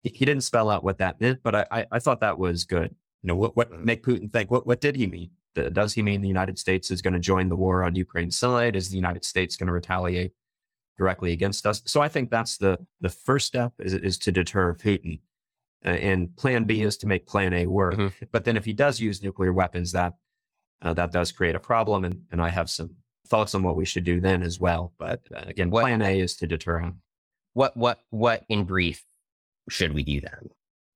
[0.09, 2.95] he didn't spell out what that meant, but I, I, I thought that was good.
[3.23, 4.51] You know, what, what make Putin think?
[4.51, 5.31] What, what did he mean?
[5.73, 8.75] Does he mean the United States is going to join the war on Ukraine's side?
[8.75, 10.33] Is the United States going to retaliate
[10.97, 11.81] directly against us?
[11.85, 15.19] So I think that's the the first step is, is to deter Putin,
[15.83, 17.95] uh, and Plan B is to make Plan A work.
[17.95, 18.25] Mm-hmm.
[18.31, 20.13] But then if he does use nuclear weapons, that
[20.83, 22.91] uh, that does create a problem, and and I have some
[23.27, 24.93] thoughts on what we should do then as well.
[24.99, 27.01] But uh, again, what, Plan A is to deter him.
[27.53, 29.06] What what what in brief
[29.69, 30.39] should we do that?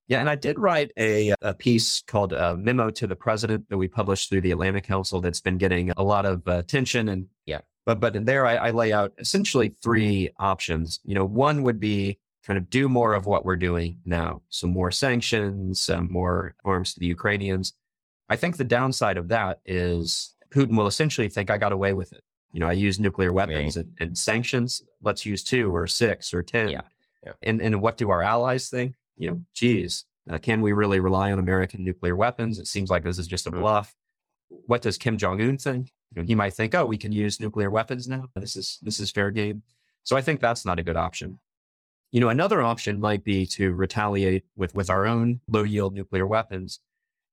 [0.08, 3.68] Yeah, and I did write a, a piece called a uh, Memo to the President
[3.70, 7.08] that we published through the Atlantic Council that's been getting a lot of uh, attention.
[7.08, 11.00] And yeah, but but in there I, I lay out essentially three options.
[11.04, 14.66] You know, one would be kind of do more of what we're doing now, so
[14.66, 17.72] more sanctions, some more arms to the Ukrainians.
[18.28, 22.12] I think the downside of that is Putin will essentially think I got away with
[22.12, 22.22] it.
[22.52, 23.86] You know, I use nuclear weapons right.
[23.86, 24.82] and, and, sanctions.
[25.00, 26.68] Let's use two or six or ten.
[26.68, 26.82] Yeah.
[27.24, 27.32] Yeah.
[27.42, 28.94] And, and what do our allies think?
[29.16, 32.58] You know, geez, uh, can we really rely on American nuclear weapons?
[32.58, 33.60] It seems like this is just a mm-hmm.
[33.60, 33.94] bluff.
[34.66, 35.92] What does Kim Jong Un think?
[36.14, 38.28] You know, he might think, oh, we can use nuclear weapons now.
[38.34, 39.62] This is this is fair game.
[40.04, 41.38] So I think that's not a good option.
[42.10, 46.26] You know, another option might be to retaliate with with our own low yield nuclear
[46.26, 46.80] weapons.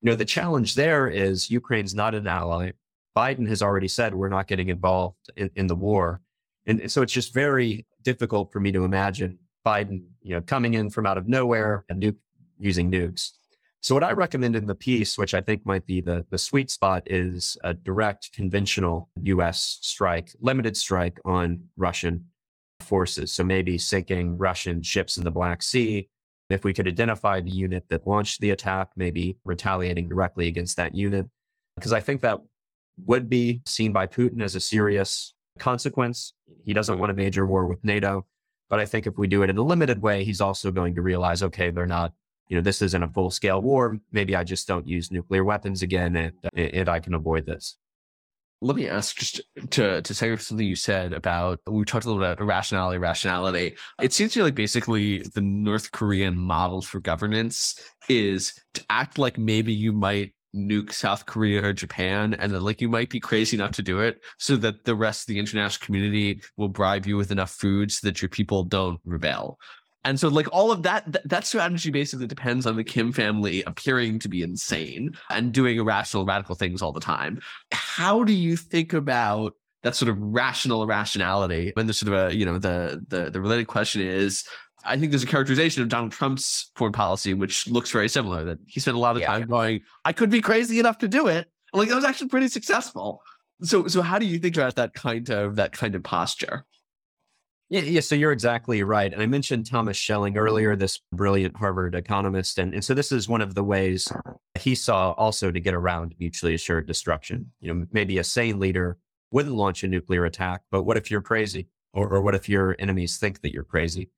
[0.02, 2.72] You know, the challenge there is Ukraine's not an ally.
[3.18, 6.22] Biden has already said we're not getting involved in, in the war.
[6.66, 10.90] And so it's just very difficult for me to imagine Biden, you know, coming in
[10.90, 12.18] from out of nowhere and nuke,
[12.58, 13.32] using nukes.
[13.82, 16.70] So what I recommend in the piece, which I think might be the, the sweet
[16.70, 22.26] spot, is a direct conventional US strike, limited strike on Russian
[22.82, 23.32] forces.
[23.32, 26.10] So maybe sinking Russian ships in the Black Sea.
[26.50, 30.96] If we could identify the unit that launched the attack, maybe retaliating directly against that
[30.96, 31.28] unit.
[31.76, 32.40] Because I think that
[33.06, 36.34] would be seen by Putin as a serious consequence.
[36.66, 38.26] He doesn't want a major war with NATO.
[38.70, 41.02] But I think if we do it in a limited way, he's also going to
[41.02, 42.14] realize, okay, they're not
[42.50, 43.98] you know, this isn't a full scale war.
[44.12, 47.78] Maybe I just don't use nuclear weapons again and, uh, and I can avoid this.
[48.62, 52.22] Let me ask just to, to say something you said about, we talked a little
[52.22, 53.78] bit about rationality, rationality.
[54.02, 57.80] It seems to me like basically the North Korean model for governance
[58.10, 62.82] is to act like maybe you might nuke South Korea or Japan, and then like
[62.82, 65.86] you might be crazy enough to do it so that the rest of the international
[65.86, 69.60] community will bribe you with enough food so that your people don't rebel.
[70.06, 73.64] And so, like all of that, th- that strategy basically depends on the Kim family
[73.64, 77.42] appearing to be insane and doing irrational, radical things all the time.
[77.72, 81.74] How do you think about that sort of rational irrationality?
[81.76, 84.46] And the sort of a, you know, the the the related question is,
[84.86, 88.44] I think there's a characterization of Donald Trump's foreign policy which looks very similar.
[88.44, 89.28] That he spent a lot of yeah.
[89.28, 92.48] time going, "I could be crazy enough to do it." Like that was actually pretty
[92.48, 93.22] successful.
[93.62, 96.66] So, so how do you think about that kind of that kind of posture?
[97.72, 99.14] Yeah, yeah, so you're exactly right.
[99.14, 102.58] And I mentioned Thomas Schelling earlier, this brilliant Harvard economist.
[102.58, 104.12] And, and so this is one of the ways
[104.60, 107.52] he saw also to get around mutually assured destruction.
[107.60, 108.98] You know, maybe a sane leader
[109.32, 111.68] wouldn't launch a nuclear attack, but what if you're crazy?
[111.94, 114.10] Or, or what if your enemies think that you're crazy?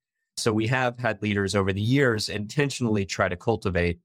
[0.41, 3.99] So we have had leaders over the years intentionally try to cultivate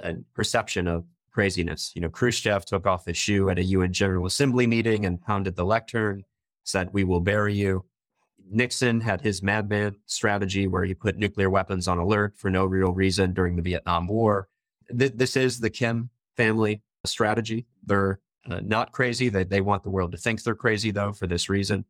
[0.00, 1.92] a perception of craziness.
[1.94, 5.56] You know, Khrushchev took off his shoe at a UN General Assembly meeting and pounded
[5.56, 6.24] the lectern,
[6.64, 7.84] said, We will bury you.
[8.50, 12.92] Nixon had his madman strategy where he put nuclear weapons on alert for no real
[12.92, 14.48] reason during the Vietnam War.
[14.96, 17.66] Th- this is the Kim family strategy.
[17.84, 18.20] They're
[18.50, 19.28] uh, not crazy.
[19.28, 21.84] They, they want the world to think they're crazy, though, for this reason.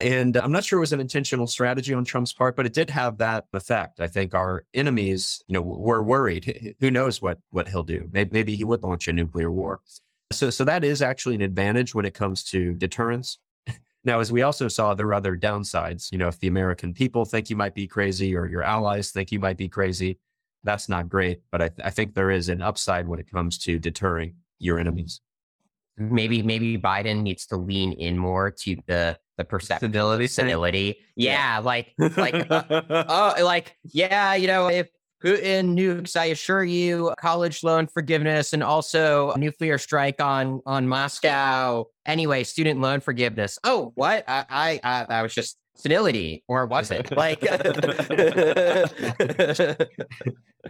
[0.00, 2.88] And I'm not sure it was an intentional strategy on Trump's part, but it did
[2.90, 4.00] have that effect.
[4.00, 6.76] I think our enemies, you know, were worried.
[6.80, 8.08] Who knows what what he'll do?
[8.12, 9.80] Maybe, maybe he would launch a nuclear war.
[10.30, 13.38] So, so that is actually an advantage when it comes to deterrence.
[14.04, 16.12] Now, as we also saw, there are other downsides.
[16.12, 19.32] You know, if the American people think you might be crazy or your allies think
[19.32, 20.20] you might be crazy,
[20.62, 21.42] that's not great.
[21.50, 24.78] But I, th- I think there is an upside when it comes to deterring your
[24.78, 25.20] enemies.
[25.96, 30.98] Maybe maybe Biden needs to lean in more to the the perceptibility, senility.
[31.16, 34.88] Yeah, yeah, like like uh, oh, like yeah, you know, if
[35.24, 41.86] Putin nukes, I assure you, college loan forgiveness and also nuclear strike on on Moscow.
[42.04, 43.58] Anyway, student loan forgiveness.
[43.64, 44.24] Oh, what?
[44.28, 47.42] I I I, I was just senility, or was it like?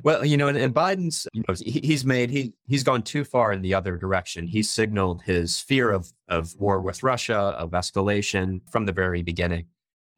[0.05, 3.25] well, you know, and, and Biden's you know, he, he's made he he's gone too
[3.25, 4.47] far in the other direction.
[4.47, 9.66] he signaled his fear of of war with Russia, of escalation from the very beginning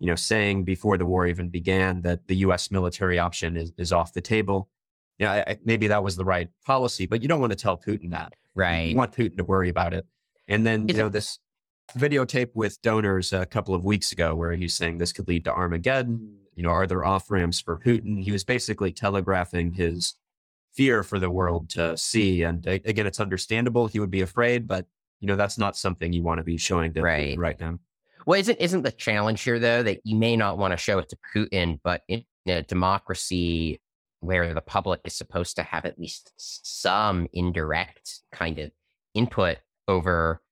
[0.00, 2.70] you know, saying before the war even began that the U.S.
[2.70, 4.68] military option is, is off the table.
[5.18, 7.76] Yeah, you know, maybe that was the right policy, but you don't want to tell
[7.76, 8.32] Putin that.
[8.54, 8.88] Right.
[8.88, 10.06] You want Putin to worry about it.
[10.48, 11.38] And then, you know, this
[11.94, 15.52] videotape with donors a couple of weeks ago where he's saying this could lead to
[15.52, 16.36] Armageddon.
[16.54, 18.22] You know, are there off ramps for Putin?
[18.22, 20.14] He was basically telegraphing his
[20.72, 22.42] fear for the world to see.
[22.42, 23.86] And again, it's understandable.
[23.86, 24.86] He would be afraid, but
[25.20, 27.38] you know, that's not something you want to be showing to right.
[27.38, 27.78] right now.
[28.26, 31.08] Well, isn't isn't the challenge here though that you may not want to show it
[31.08, 33.80] to Putin, but in a democracy
[34.20, 38.70] where the public is supposed to have at least some indirect kind of
[39.14, 40.42] input over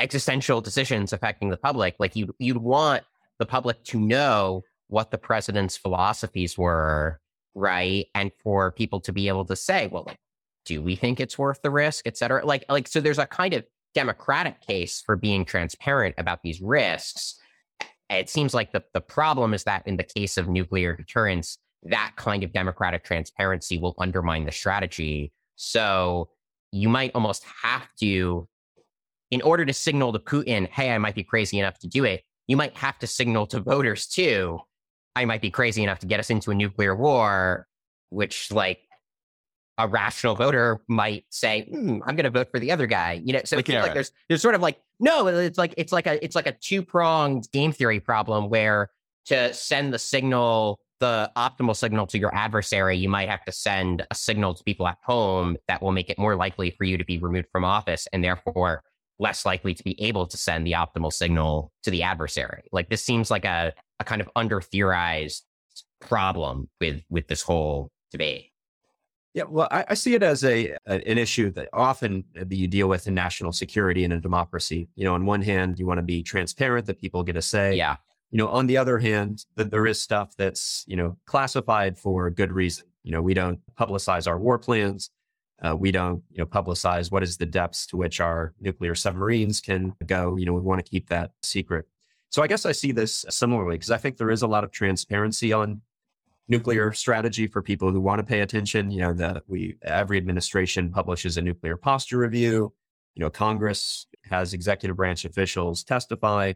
[0.00, 3.02] existential decisions affecting the public, like you you'd want
[3.38, 7.20] the public to know what the president's philosophies were,
[7.54, 8.06] right?
[8.14, 10.18] And for people to be able to say, well, like,
[10.64, 12.44] do we think it's worth the risk, et cetera?
[12.44, 17.38] Like, like so there's a kind of democratic case for being transparent about these risks.
[18.08, 22.12] It seems like the, the problem is that in the case of nuclear deterrence, that
[22.16, 25.32] kind of democratic transparency will undermine the strategy.
[25.56, 26.28] So
[26.72, 28.48] you might almost have to,
[29.30, 32.22] in order to signal to Putin, hey, I might be crazy enough to do it,
[32.46, 34.60] you might have to signal to voters too,
[35.16, 37.66] I might be crazy enough to get us into a nuclear war,
[38.10, 38.80] which like
[39.78, 43.34] a rational voter might say, mm, "I'm going to vote for the other guy." You
[43.34, 46.06] know, so like, it like there's there's sort of like no, it's like it's like
[46.06, 48.90] a it's like a two pronged game theory problem where
[49.26, 54.06] to send the signal, the optimal signal to your adversary, you might have to send
[54.10, 57.04] a signal to people at home that will make it more likely for you to
[57.04, 58.82] be removed from office, and therefore
[59.20, 62.64] less likely to be able to send the optimal signal to the adversary.
[62.72, 65.44] Like this seems like a a kind of under theorized
[66.00, 68.46] problem with with this whole debate.
[69.32, 72.88] Yeah, well, I, I see it as a, a, an issue that often you deal
[72.88, 74.88] with in national security in a democracy.
[74.96, 77.76] You know, on one hand, you want to be transparent that people get a say.
[77.76, 77.96] Yeah.
[78.32, 82.26] You know, on the other hand, that there is stuff that's you know classified for
[82.26, 82.86] a good reason.
[83.04, 85.10] You know, we don't publicize our war plans.
[85.62, 89.60] Uh, we don't, you know, publicize what is the depths to which our nuclear submarines
[89.60, 90.36] can go.
[90.36, 91.86] You know, we want to keep that secret.
[92.30, 94.70] So I guess I see this similarly because I think there is a lot of
[94.70, 95.82] transparency on
[96.48, 98.90] nuclear strategy for people who want to pay attention.
[98.90, 102.72] You know, that we every administration publishes a nuclear posture review.
[103.14, 106.54] You know, Congress has executive branch officials testify.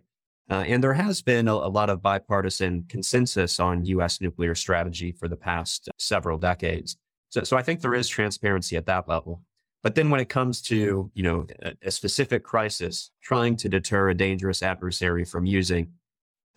[0.50, 4.20] Uh, and there has been a, a, lot of bipartisan consensus on U.S.
[4.20, 6.98] nuclear strategy for the past several decades.
[7.34, 9.42] So, so I think there is transparency at that level.
[9.82, 14.10] But then when it comes to, you know, a, a specific crisis, trying to deter
[14.10, 15.88] a dangerous adversary from using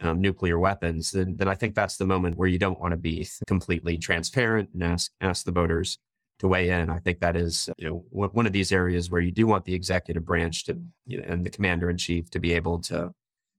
[0.01, 2.97] um, nuclear weapons, then, then I think that's the moment where you don't want to
[2.97, 5.97] be completely transparent and ask, ask the voters
[6.39, 6.91] to weigh in.
[6.91, 9.73] I think that is, you know, one of these areas where you do want the
[9.73, 13.11] executive branch to, you know, and the commander in chief to be able to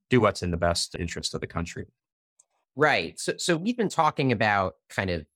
[0.08, 1.86] do what's in the best interest of the country.
[2.76, 3.18] Right.
[3.18, 5.26] So, so we've been talking about kind of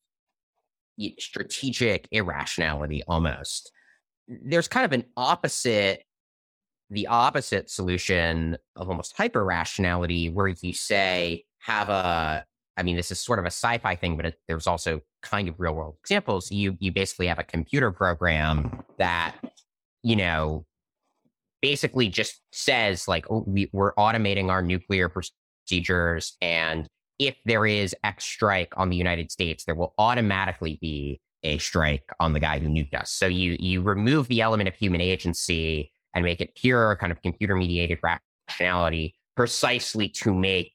[1.18, 3.72] strategic irrationality almost.
[4.28, 6.04] There's kind of an opposite
[6.92, 12.44] the opposite solution of almost hyper rationality, where you say, have a,
[12.76, 15.48] I mean, this is sort of a sci fi thing, but it, there's also kind
[15.48, 16.50] of real world examples.
[16.50, 19.36] You, you basically have a computer program that,
[20.02, 20.66] you know,
[21.62, 26.36] basically just says, like, oh, we, we're automating our nuclear procedures.
[26.42, 26.86] And
[27.26, 32.04] if there is X strike on the United States, there will automatically be a strike
[32.20, 33.10] on the guy who nuked us.
[33.10, 37.20] So you you remove the element of human agency and make it pure kind of
[37.22, 40.72] computer mediated rationality precisely to make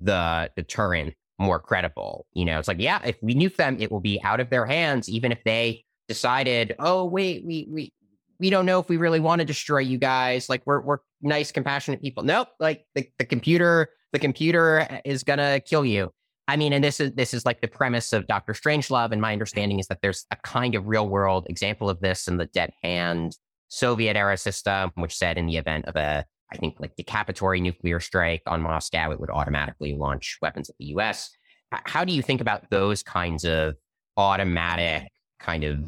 [0.00, 2.26] the deterrent more credible.
[2.32, 4.66] You know, it's like, yeah, if we nuke them, it will be out of their
[4.66, 7.92] hands, even if they decided, oh, wait, we we
[8.38, 10.48] we don't know if we really want to destroy you guys.
[10.48, 12.24] Like we're we're nice, compassionate people.
[12.24, 12.48] Nope.
[12.58, 16.10] Like the, the computer, the computer is gonna kill you.
[16.48, 19.12] I mean, and this is this is like the premise of Doctor Strangelove.
[19.12, 22.38] And my understanding is that there's a kind of real world example of this in
[22.38, 23.36] the Dead Hand
[23.68, 28.00] Soviet era system, which said in the event of a, I think, like decapitatory nuclear
[28.00, 31.30] strike on Moscow, it would automatically launch weapons at the US.
[31.70, 33.76] How do you think about those kinds of
[34.16, 35.84] automatic kind of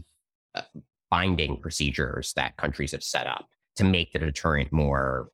[0.55, 0.63] uh,
[1.11, 5.31] binding procedures that countries have set up to make the deterrent more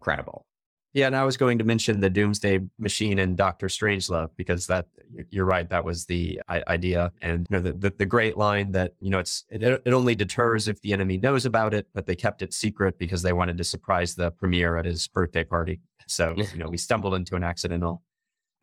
[0.00, 0.46] credible?
[0.92, 4.86] Yeah, and I was going to mention the Doomsday Machine and Doctor Strangelove because that
[5.30, 8.94] you're right, that was the idea, and you know the, the, the great line that
[9.00, 12.16] you know it's it, it only deters if the enemy knows about it, but they
[12.16, 15.80] kept it secret because they wanted to surprise the premier at his birthday party.
[16.08, 18.02] So you know we stumbled into an accidental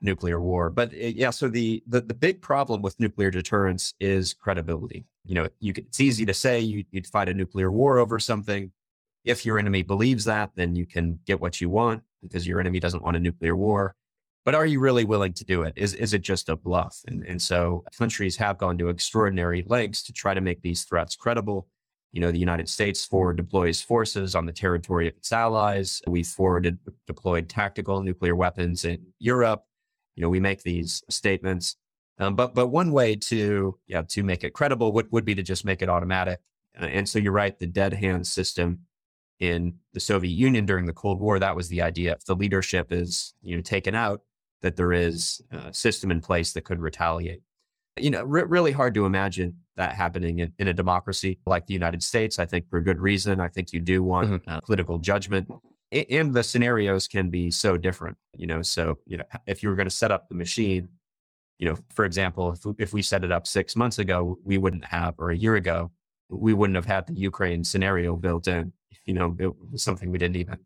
[0.02, 0.70] nuclear war.
[0.70, 5.06] But it, yeah, so the, the the big problem with nuclear deterrence is credibility.
[5.24, 8.20] You know, you could, it's easy to say you, you'd fight a nuclear war over
[8.20, 8.72] something.
[9.24, 12.80] If your enemy believes that, then you can get what you want because your enemy
[12.80, 13.96] doesn't want a nuclear war.
[14.46, 15.74] But are you really willing to do it?
[15.76, 17.02] Is is it just a bluff?
[17.06, 21.18] And and so countries have gone to extraordinary lengths to try to make these threats
[21.18, 21.68] credible.
[22.14, 26.02] You know, the United States forward deploys forces on the territory of its allies.
[26.08, 29.64] We forwarded deployed tactical nuclear weapons in Europe.
[30.16, 31.76] You know, we make these statements.
[32.18, 35.44] Um, but but one way to yeah to make it credible would, would be to
[35.44, 36.40] just make it automatic.
[36.74, 38.88] And so you're right, the dead hand system
[39.40, 42.14] in the Soviet Union during the Cold War, that was the idea.
[42.14, 44.22] If the leadership is you know taken out,
[44.62, 47.42] that there is a system in place that could retaliate.
[48.00, 51.74] You know, re- really hard to imagine that happening in, in, a democracy like the
[51.74, 52.38] United States.
[52.38, 53.40] I think for good reason.
[53.40, 54.50] I think you do want mm-hmm.
[54.50, 55.50] uh, political judgment,
[55.92, 58.18] and the scenarios can be so different.
[58.36, 60.90] You know, so you know if you were going to set up the machine,
[61.60, 64.86] you know, for example, if if we set it up six months ago, we wouldn't
[64.86, 65.92] have, or a year ago,
[66.30, 68.74] we wouldn't have had the Ukraine scenario built in
[69.06, 70.58] you know, it was something we didn't even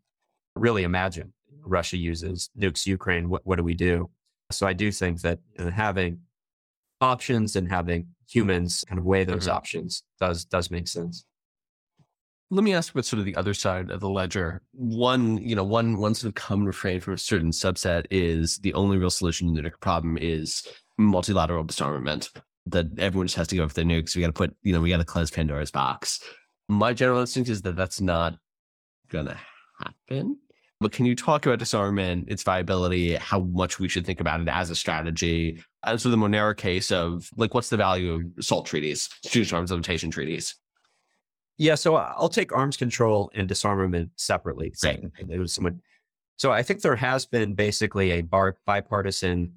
[0.56, 1.32] really imagine.
[1.64, 3.28] Russia uses nukes Ukraine.
[3.28, 4.10] What, what do we do?
[4.50, 6.18] So I do think that you know, having
[7.00, 9.56] options and having humans kind of weigh those mm-hmm.
[9.56, 11.24] options does does make sense.
[12.50, 14.60] Let me ask about sort of the other side of the ledger.
[14.72, 18.74] One, you know, one one sort of common refrain from a certain subset is the
[18.74, 20.66] only real solution to the problem is
[20.98, 22.30] multilateral disarmament.
[22.66, 24.14] That everyone just has to go for their nukes.
[24.14, 26.20] We got to put, you know, we got to close Pandora's box
[26.72, 28.38] my general instinct is that that's not
[29.10, 29.38] gonna
[29.78, 30.38] happen.
[30.80, 34.48] But can you talk about disarmament, its viability, how much we should think about it
[34.48, 35.62] as a strategy?
[35.84, 39.70] As for the Monera case of like, what's the value of SALT treaties, strategic arms
[39.70, 40.56] limitation treaties?
[41.58, 44.74] Yeah, so uh, I'll take arms control and disarmament separately.
[44.82, 45.04] Right.
[46.36, 49.52] So I think there has been basically a bar, bipartisan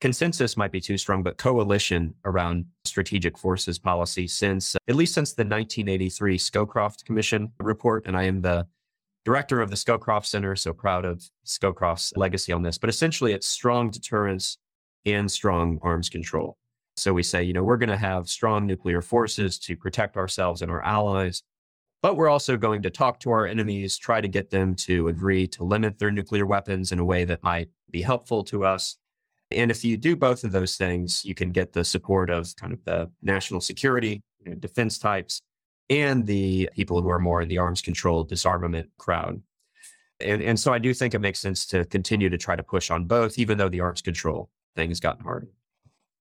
[0.00, 5.14] consensus might be too strong, but coalition around strategic forces policy since uh, at least
[5.14, 8.06] since the 1983 Scowcroft Commission report.
[8.06, 8.66] And I am the
[9.24, 12.78] director of the Scowcroft Center, so proud of Scowcroft's legacy on this.
[12.78, 14.58] But essentially, it's strong deterrence
[15.04, 16.56] and strong arms control.
[16.96, 20.62] So we say, you know, we're going to have strong nuclear forces to protect ourselves
[20.62, 21.42] and our allies,
[22.02, 25.46] but we're also going to talk to our enemies, try to get them to agree
[25.48, 28.96] to limit their nuclear weapons in a way that might be helpful to us.
[29.50, 32.72] And if you do both of those things, you can get the support of kind
[32.72, 35.42] of the national security, you know, defense types,
[35.88, 39.40] and the people who are more in the arms control disarmament crowd.
[40.20, 42.90] And, and so I do think it makes sense to continue to try to push
[42.90, 45.48] on both, even though the arms control thing has gotten harder.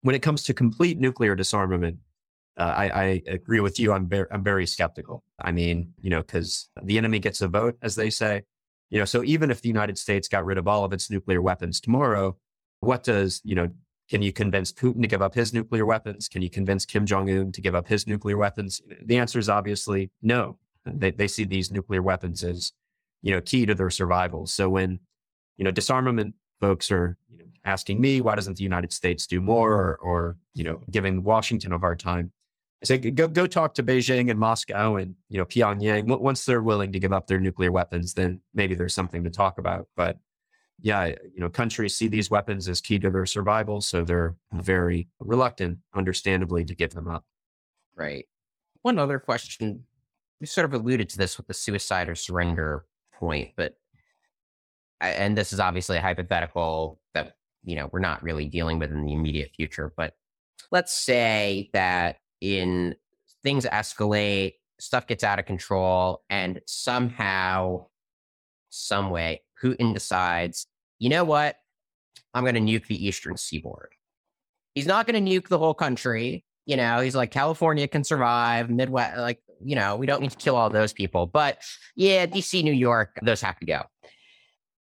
[0.01, 1.97] When it comes to complete nuclear disarmament,
[2.57, 3.93] uh, I, I, agree with you.
[3.93, 5.23] I'm I'm very skeptical.
[5.39, 8.43] I mean, you know, because the enemy gets a vote, as they say.
[8.89, 11.41] You know, so even if the United States got rid of all of its nuclear
[11.41, 12.35] weapons tomorrow,
[12.79, 13.69] what does you know
[14.09, 16.27] can you convince Putin to give up his nuclear weapons?
[16.27, 18.81] Can you convince Kim Jong Un to give up his nuclear weapons?
[19.03, 20.57] The answer is obviously no.
[20.83, 22.73] They, they see these nuclear weapons as,
[23.21, 24.47] you know, key to their survival.
[24.47, 24.99] So when,
[25.57, 29.41] you know, disarmament folks are you know, asking me, why doesn't the United States do
[29.41, 32.31] more, or, or you know, giving Washington of our time,
[32.81, 36.07] I say go go talk to Beijing and Moscow and you know Pyongyang.
[36.19, 39.57] Once they're willing to give up their nuclear weapons, then maybe there's something to talk
[39.57, 39.87] about.
[39.97, 40.17] But
[40.81, 45.07] yeah, you know, countries see these weapons as key to their survival, so they're very
[45.19, 47.25] reluctant, understandably, to give them up.
[47.95, 48.25] Right.
[48.81, 49.83] One other question,
[50.39, 53.75] you sort of alluded to this with the suicide or surrender point, but
[55.01, 59.05] and this is obviously a hypothetical that you know we're not really dealing with in
[59.05, 60.13] the immediate future, but
[60.71, 62.95] let's say that in
[63.43, 67.85] things escalate, stuff gets out of control, and somehow,
[68.69, 70.67] some way, Putin decides,
[70.99, 71.55] you know what?
[72.33, 73.91] I'm going to nuke the eastern seaboard.
[74.75, 76.45] He's not going to nuke the whole country.
[76.65, 80.37] You know, he's like, California can survive, Midwest, like, you know, we don't need to
[80.37, 81.25] kill all those people.
[81.25, 81.59] But
[81.95, 83.81] yeah, DC, New York, those have to go.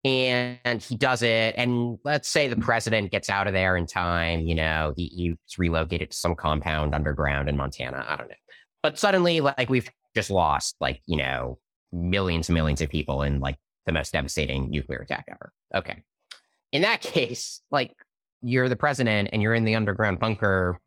[0.04, 1.56] And he does it.
[1.58, 5.58] And let's say the president gets out of there in time, you know, he, he's
[5.58, 8.06] relocated to some compound underground in Montana.
[8.08, 8.36] I don't know.
[8.82, 11.60] But suddenly, like, we've just lost, like, you know,
[11.92, 13.58] millions and millions of people in like
[13.88, 15.52] the most devastating nuclear attack ever.
[15.74, 16.04] Okay.
[16.72, 17.96] In that case, like
[18.44, 20.80] you're the president and you're in the underground bunker.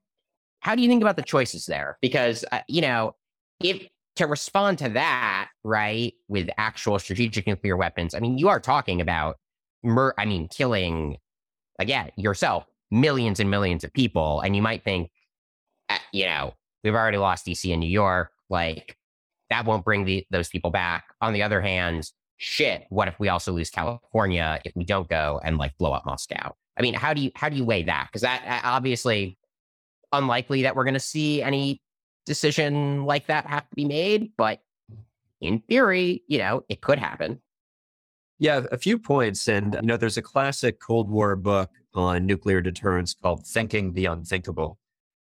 [0.60, 1.98] How do you think about the choices there?
[2.00, 3.16] Because, uh, you know,
[3.60, 8.60] if to respond to that, right, with actual strategic nuclear weapons, I mean, you are
[8.60, 9.36] talking about,
[9.82, 11.16] mur- I mean, killing,
[11.78, 14.40] again, yourself, millions and millions of people.
[14.40, 15.10] And you might think,
[15.88, 18.30] uh, you know, we've already lost DC and New York.
[18.50, 18.96] Like,
[19.48, 21.04] that won't bring the, those people back.
[21.20, 22.10] On the other hand,
[22.40, 26.06] shit, what if we also lose California if we don't go and like blow up
[26.06, 26.54] Moscow?
[26.76, 28.08] I mean, how do you how do you weigh that?
[28.08, 29.38] Because that obviously
[30.12, 31.82] unlikely that we're going to see any
[32.24, 34.60] decision like that have to be made, but
[35.40, 37.40] in theory, you know, it could happen.
[38.38, 39.48] Yeah, a few points.
[39.48, 44.06] And, you know, there's a classic Cold War book on nuclear deterrence called Thinking the
[44.06, 44.78] Unthinkable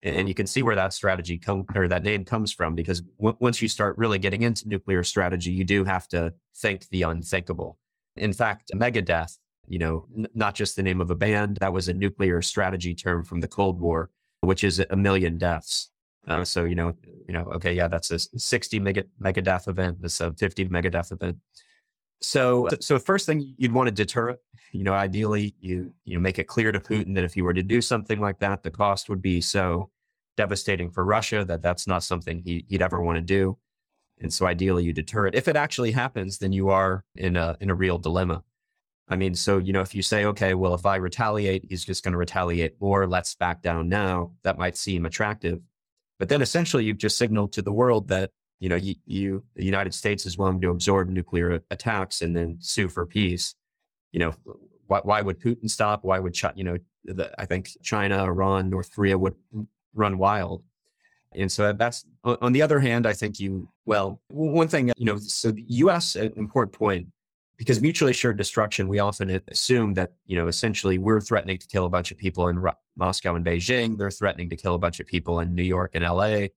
[0.03, 3.37] and you can see where that strategy come or that name comes from because w-
[3.39, 7.77] once you start really getting into nuclear strategy you do have to think the unthinkable.
[8.15, 9.37] In fact megadeth
[9.67, 12.95] you know n- not just the name of a band that was a nuclear strategy
[12.95, 14.09] term from the cold war
[14.41, 15.91] which is a million deaths.
[16.27, 16.93] Uh, so you know
[17.27, 21.37] you know okay yeah that's a 60 mega megadeath event this a 50 megadeath event
[22.21, 24.39] so so first thing you'd want to deter it
[24.71, 26.93] you know, ideally you you know, make it clear to mm-hmm.
[26.93, 29.89] Putin that if he were to do something like that, the cost would be so
[30.37, 33.57] devastating for Russia that that's not something he, would ever want to do.
[34.19, 35.35] And so ideally you deter it.
[35.35, 38.43] If it actually happens, then you are in a in a real dilemma.
[39.09, 42.03] I mean, so you know, if you say, okay, well, if I retaliate, he's just
[42.03, 43.07] going to retaliate more.
[43.07, 44.31] Let's back down now.
[44.43, 45.59] That might seem attractive,
[46.17, 48.31] but then essentially you've just signaled to the world that
[48.61, 52.57] you know you, you the United States is willing to absorb nuclear attacks and then
[52.61, 53.55] sue for peace
[54.11, 54.33] you know,
[54.87, 56.03] why, why would Putin stop?
[56.03, 59.35] Why would China, you know, the, I think China, Iran, North Korea would
[59.93, 60.63] run wild.
[61.33, 65.17] And so that's on the other hand, I think you, well, one thing, you know,
[65.17, 67.07] so the US, an important point,
[67.55, 71.85] because mutually assured destruction, we often assume that, you know, essentially we're threatening to kill
[71.85, 72.61] a bunch of people in
[72.97, 73.97] Moscow and Beijing.
[73.97, 76.47] They're threatening to kill a bunch of people in New York and LA.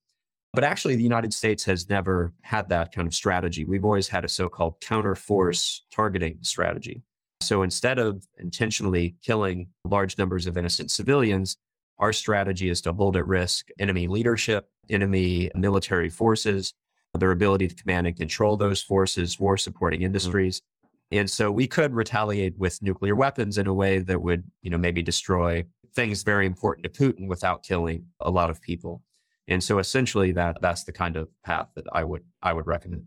[0.55, 3.65] But actually, the United States has never had that kind of strategy.
[3.65, 7.03] We've always had a so called counter force targeting strategy.
[7.41, 11.57] So instead of intentionally killing large numbers of innocent civilians,
[11.99, 16.73] our strategy is to hold at risk enemy leadership, enemy military forces,
[17.19, 20.07] their ability to command and control those forces, war supporting mm-hmm.
[20.07, 20.63] industries.
[21.13, 24.79] And so we could retaliate with nuclear weapons in a way that would, you know,
[24.79, 29.03] maybe destroy things very important to Putin without killing a lot of people.
[29.49, 33.05] And so essentially that that's the kind of path that I would I would recommend.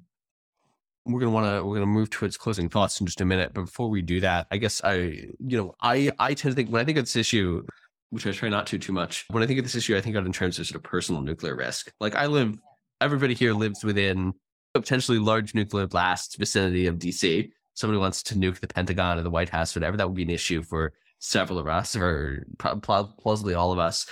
[1.05, 3.65] We're gonna want to we're gonna move towards closing thoughts in just a minute, but
[3.65, 6.81] before we do that, I guess I you know I I tend to think when
[6.81, 7.65] I think of this issue,
[8.09, 9.25] which I try not to too much.
[9.29, 11.21] When I think of this issue, I think of in terms of sort of personal
[11.21, 11.91] nuclear risk.
[11.99, 12.57] Like I live,
[13.01, 14.33] everybody here lives within
[14.73, 17.49] potentially large nuclear blast vicinity of DC.
[17.73, 19.97] Somebody wants to nuke the Pentagon or the White House, whatever.
[19.97, 24.05] That would be an issue for several of us, or plausibly all of us.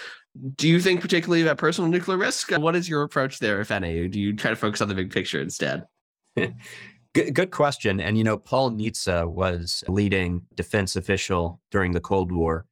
[0.56, 2.52] Do you think particularly about personal nuclear risk?
[2.52, 4.08] What is your approach there, if any?
[4.08, 5.86] Do you try to focus on the big picture instead?
[6.36, 8.02] good, good question.
[8.02, 12.66] And, you know, Paul Nitze was leading defense official during the Cold War.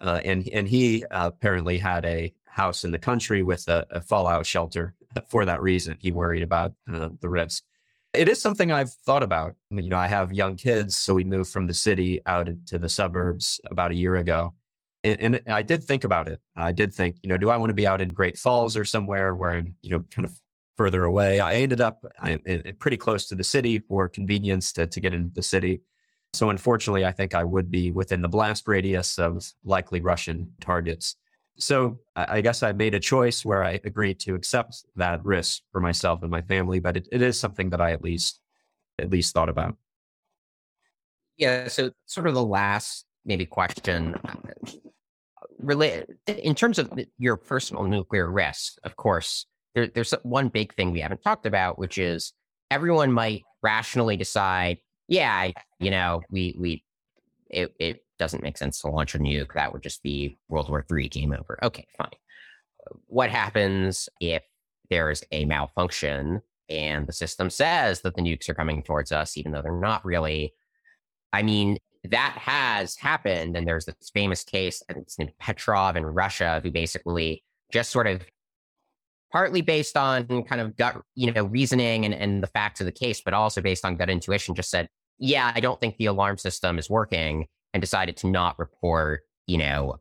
[0.00, 4.00] Uh, and, and he uh, apparently had a house in the country with a, a,
[4.00, 4.94] fallout shelter
[5.28, 5.96] for that reason.
[6.00, 7.62] He worried about uh, the risk.
[8.12, 9.54] It is something I've thought about.
[9.70, 12.88] You know, I have young kids, so we moved from the city out into the
[12.88, 14.54] suburbs about a year ago.
[15.02, 16.40] And, and I did think about it.
[16.56, 18.84] I did think, you know, do I want to be out in Great Falls or
[18.84, 20.38] somewhere where I'm, you know, kind of
[20.76, 21.40] further away?
[21.40, 22.04] I ended up
[22.78, 25.80] pretty close to the city for convenience to, to get into the city.
[26.32, 31.16] So unfortunately, I think I would be within the blast radius of likely Russian targets.
[31.58, 35.80] So I guess I made a choice where I agreed to accept that risk for
[35.80, 38.40] myself and my family, but it, it is something that I at least
[38.98, 39.76] at least thought about.
[41.36, 41.68] Yeah.
[41.68, 44.14] So sort of the last maybe question
[46.26, 51.00] in terms of your personal nuclear risk, of course, there, there's one big thing we
[51.00, 52.32] haven't talked about, which is
[52.70, 56.84] everyone might rationally decide, yeah, you know, we we
[57.48, 59.54] it, it doesn't make sense to launch a nuke.
[59.54, 61.58] That would just be World War III game over.
[61.62, 62.10] Okay, fine.
[63.06, 64.42] What happens if
[64.88, 69.52] there's a malfunction and the system says that the nukes are coming towards us, even
[69.52, 70.52] though they're not really?
[71.32, 73.56] I mean, that has happened.
[73.56, 78.06] And there's this famous case, think it's named Petrov in Russia, who basically just sort
[78.06, 78.22] of
[79.32, 82.92] partly based on kind of gut, you know, reasoning and, and the facts of the
[82.92, 84.88] case, but also based on gut intuition, just said,
[85.18, 89.58] yeah, I don't think the alarm system is working and decided to not report, you
[89.58, 90.00] know,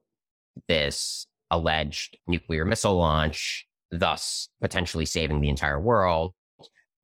[0.68, 6.34] this alleged nuclear missile launch, thus potentially saving the entire world.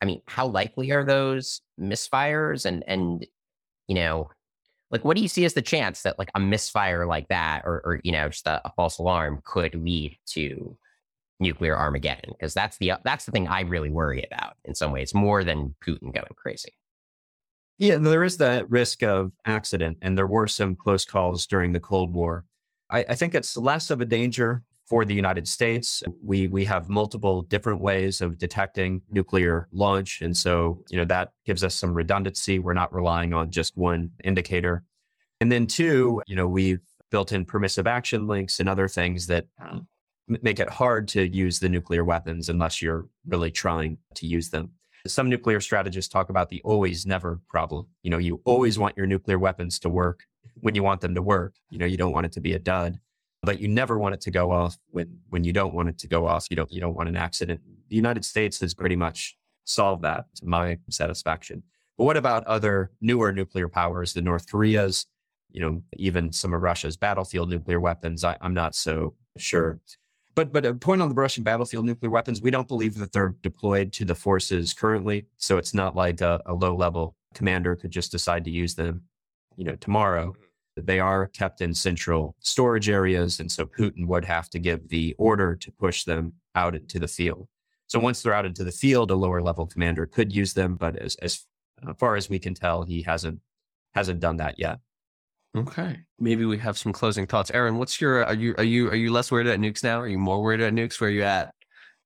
[0.01, 2.65] I mean, how likely are those misfires?
[2.65, 3.25] And and
[3.87, 4.29] you know,
[4.95, 7.81] like what do you see as the chance that like a misfire like that, or
[7.83, 10.77] or you know, just a, a false alarm could lead to
[11.41, 12.31] nuclear Armageddon?
[12.31, 15.75] Because that's the that's the thing I really worry about in some ways more than
[15.85, 16.73] Putin going crazy.
[17.77, 21.81] Yeah, there is that risk of accident, and there were some close calls during the
[21.81, 22.45] Cold War.
[22.89, 26.03] I, I, think it's less of a danger for the United States.
[26.23, 31.31] We we have multiple different ways of detecting nuclear launch, and so you know that
[31.45, 32.59] gives us some redundancy.
[32.59, 34.83] We're not relying on just one indicator.
[35.41, 36.79] And then two, you know, we've
[37.11, 39.79] built in permissive action links and other things that hmm.
[40.27, 44.71] make it hard to use the nuclear weapons unless you're really trying to use them.
[45.07, 47.87] Some nuclear strategists talk about the always never problem.
[48.01, 50.23] You know, you always want your nuclear weapons to work
[50.61, 51.53] when you want them to work.
[51.69, 52.99] You know, you don't want it to be a dud,
[53.45, 56.07] but you never want it to go off when when you don't want it to
[56.07, 56.47] go off.
[56.49, 57.61] You don't you don't want an accident.
[57.89, 61.63] The United States has pretty much solved that to my satisfaction.
[61.97, 65.05] But what about other newer nuclear powers, the North Koreas,
[65.51, 68.23] you know, even some of Russia's battlefield nuclear weapons?
[68.23, 69.79] I, I'm not so sure.
[70.35, 73.35] But but a point on the Russian battlefield nuclear weapons, we don't believe that they're
[73.41, 75.27] deployed to the forces currently.
[75.37, 79.03] So it's not like a, a low level commander could just decide to use them,
[79.55, 80.31] you know, tomorrow.
[80.31, 80.41] Mm-hmm.
[80.75, 85.15] They are kept in central storage areas, and so Putin would have to give the
[85.17, 87.47] order to push them out into the field.
[87.87, 90.97] So once they're out into the field, a lower level commander could use them, but
[90.97, 91.45] as as
[91.87, 93.39] uh, far as we can tell, he hasn't
[93.93, 94.79] hasn't done that yet.
[95.55, 95.99] Okay.
[96.19, 97.51] Maybe we have some closing thoughts.
[97.51, 100.01] Aaron, what's your are you are you are you less worried at nukes now?
[100.01, 100.99] Are you more worried at nukes?
[100.99, 101.53] Where are you at?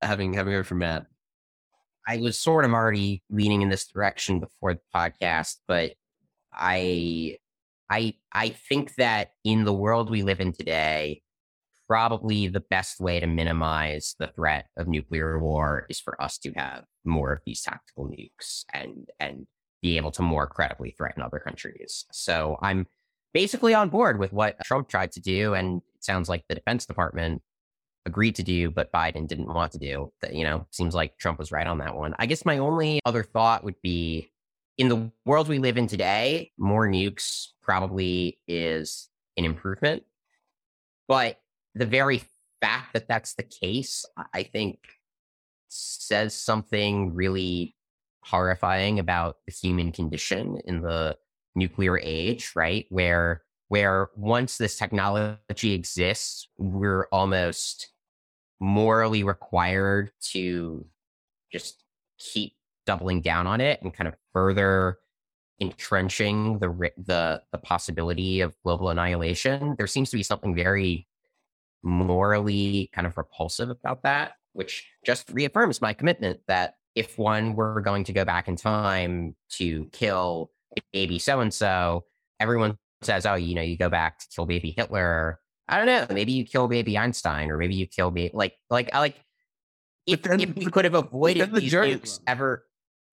[0.01, 1.07] Having having heard from Matt.
[2.07, 5.93] I was sort of already leaning in this direction before the podcast, but
[6.53, 7.38] I
[7.89, 11.21] I I think that in the world we live in today,
[11.87, 16.51] probably the best way to minimize the threat of nuclear war is for us to
[16.51, 19.47] have more of these tactical nukes and and
[19.81, 22.05] be able to more credibly threaten other countries.
[22.11, 22.85] So I'm
[23.33, 25.53] basically on board with what Trump tried to do.
[25.53, 27.41] And it sounds like the Defense Department
[28.05, 30.11] agreed to do, but Biden didn't want to do.
[30.21, 32.15] That, you know, seems like Trump was right on that one.
[32.19, 34.31] I guess my only other thought would be
[34.80, 40.03] in the world we live in today, more nukes probably is an improvement.
[41.07, 41.38] But
[41.75, 42.23] the very
[42.61, 44.80] fact that that's the case, I think
[45.67, 47.75] says something really
[48.23, 51.17] horrifying about the human condition in the
[51.55, 52.86] nuclear age, right?
[52.89, 57.91] Where where once this technology exists, we're almost
[58.61, 60.86] morally required to
[61.51, 61.84] just
[62.17, 62.53] keep
[62.89, 64.97] doubling down on it and kind of further
[65.59, 69.75] entrenching the the the possibility of global annihilation.
[69.77, 71.07] There seems to be something very
[71.83, 77.79] morally kind of repulsive about that, which just reaffirms my commitment that if one were
[77.81, 80.49] going to go back in time to kill
[80.91, 82.05] baby so and so,
[82.39, 86.07] everyone says, "Oh, you know, you go back to kill baby Hitler." I don't know.
[86.09, 89.23] Maybe you kill baby Einstein, or maybe you kill baby like like I like.
[90.07, 92.65] If, then, if we could have avoided the these nukes ever,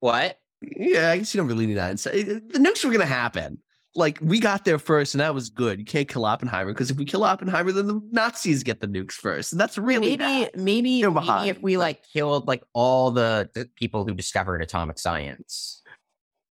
[0.07, 0.39] what?
[0.63, 1.99] Yeah, I guess you don't really need that.
[1.99, 3.59] The nukes were going to happen.
[3.97, 5.79] Like we got there first, and that was good.
[5.79, 9.13] You can't kill Oppenheimer because if we kill Oppenheimer, then the Nazis get the nukes
[9.13, 10.51] first, and that's really maybe bad.
[10.55, 15.83] maybe, maybe if we like killed like all the, the people who discovered atomic science.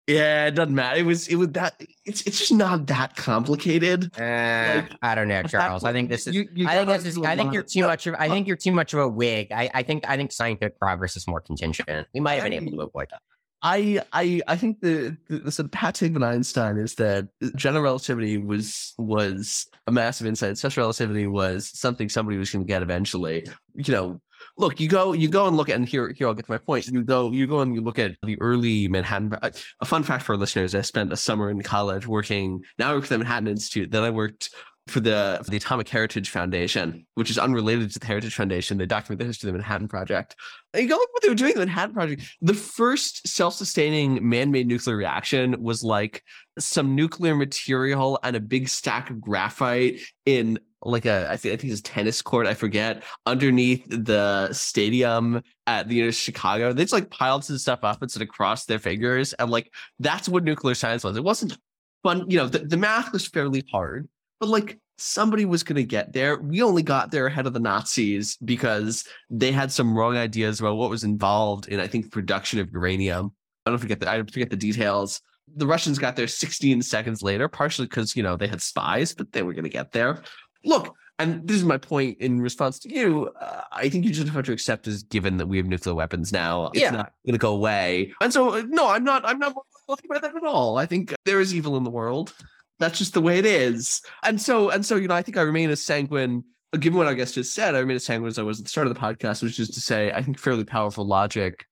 [0.08, 1.00] Yeah, it doesn't matter.
[1.00, 4.12] It was it was that it's it's just not that complicated.
[4.18, 5.84] Uh, like, I don't know, Charles.
[5.84, 6.36] I think this is.
[6.36, 7.18] You, you I think this is.
[7.18, 8.16] I think you're too much of.
[8.18, 9.52] I think you're too much of a Whig.
[9.52, 12.08] I, I think I think scientific progress is more contingent.
[12.14, 13.22] We might have been able to avoid that.
[13.64, 17.28] I I I think the the, the sort of pat take on Einstein is that
[17.56, 20.58] general relativity was was a massive insight.
[20.58, 23.48] Special relativity was something somebody was going to get eventually.
[23.76, 24.22] You know,
[24.58, 26.58] look, you go you go and look at and here here I'll get to my
[26.58, 26.88] point.
[26.88, 29.34] You go you go and you look at the early Manhattan.
[29.42, 32.62] Uh, a fun fact for our listeners: I spent a summer in college working.
[32.80, 33.92] Now I work at the Manhattan Institute.
[33.92, 34.50] Then I worked
[34.88, 38.78] for the for the Atomic Heritage Foundation, which is unrelated to the Heritage Foundation.
[38.78, 40.36] They document the history of the Manhattan Project.
[40.74, 42.24] And you go look what they were doing the Manhattan Project.
[42.42, 46.24] The first self-sustaining man-made nuclear reaction was like
[46.58, 51.58] some nuclear material and a big stack of graphite in like a I think I
[51.58, 56.74] think it's a tennis court, I forget, underneath the stadium at the University of Chicago.
[56.74, 59.34] They just like piled some stuff up and sort of crossed their fingers.
[59.34, 61.16] And like that's what nuclear science was.
[61.18, 61.56] It wasn't
[62.04, 64.10] fun, you know, the, the math was fairly hard
[64.42, 66.38] but like somebody was going to get there.
[66.40, 70.76] We only got there ahead of the Nazis because they had some wrong ideas about
[70.76, 73.32] what was involved in, I think, production of uranium.
[73.66, 75.22] I don't forget the I forget the details.
[75.56, 79.32] The Russians got there 16 seconds later, partially because you know they had spies, but
[79.32, 80.24] they were going to get there.
[80.66, 83.30] Look, and this is my point in response to you.
[83.40, 86.32] Uh, I think you just have to accept as given that we have nuclear weapons
[86.32, 86.68] now.
[86.74, 86.90] It's yeah.
[86.90, 88.14] not going to go away.
[88.22, 89.24] And so, uh, no, I'm not.
[89.24, 89.54] I'm not
[89.88, 90.80] looking about that at all.
[90.80, 92.34] I think there is evil in the world.
[92.82, 94.02] That's just the way it is.
[94.24, 96.44] And so, and so, you know, I think I remain as sanguine,
[96.80, 98.70] given what I guess just said, I remain as sanguine as I was at the
[98.70, 101.68] start of the podcast, which is to say, I think fairly powerful logic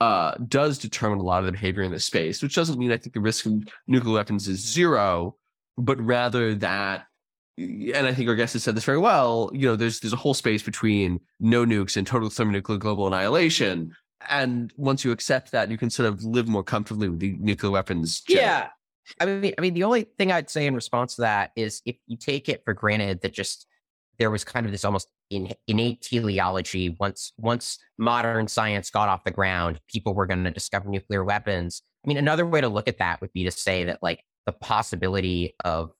[0.00, 2.96] uh, does determine a lot of the behavior in this space, which doesn't mean I
[2.96, 3.52] think the risk of
[3.86, 5.36] nuclear weapons is zero,
[5.76, 7.04] but rather that
[7.56, 9.50] and I think our guest has said this very well.
[9.52, 13.94] You know, there's there's a whole space between no nukes and total thermonuclear global annihilation.
[14.28, 17.70] And once you accept that, you can sort of live more comfortably with the nuclear
[17.70, 18.22] weapons.
[18.28, 18.68] Yeah,
[19.20, 21.96] I mean, I mean, the only thing I'd say in response to that is if
[22.06, 23.66] you take it for granted that just
[24.18, 29.24] there was kind of this almost in, innate teleology once once modern science got off
[29.24, 31.82] the ground, people were going to discover nuclear weapons.
[32.04, 34.52] I mean, another way to look at that would be to say that like the
[34.52, 35.90] possibility of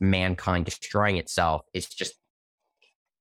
[0.00, 2.14] mankind destroying itself is just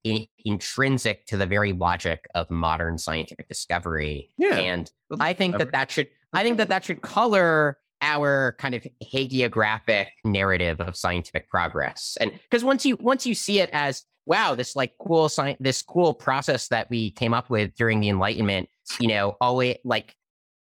[0.04, 4.30] in, intrinsic to the very logic of modern scientific discovery.
[4.38, 4.56] Yeah.
[4.56, 8.86] And I think that that should I think that that should color our kind of
[9.04, 12.18] hagiographic narrative of scientific progress.
[12.20, 15.82] And because once you once you see it as wow, this like cool science, this
[15.82, 18.70] cool process that we came up with during the Enlightenment,
[19.00, 20.16] you know, always like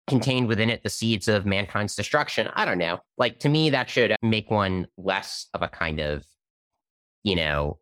[0.08, 2.50] contained within it the seeds of mankind's destruction.
[2.54, 3.00] I don't know.
[3.18, 6.26] Like to me, that should make one less of a kind of,
[7.24, 7.80] you know,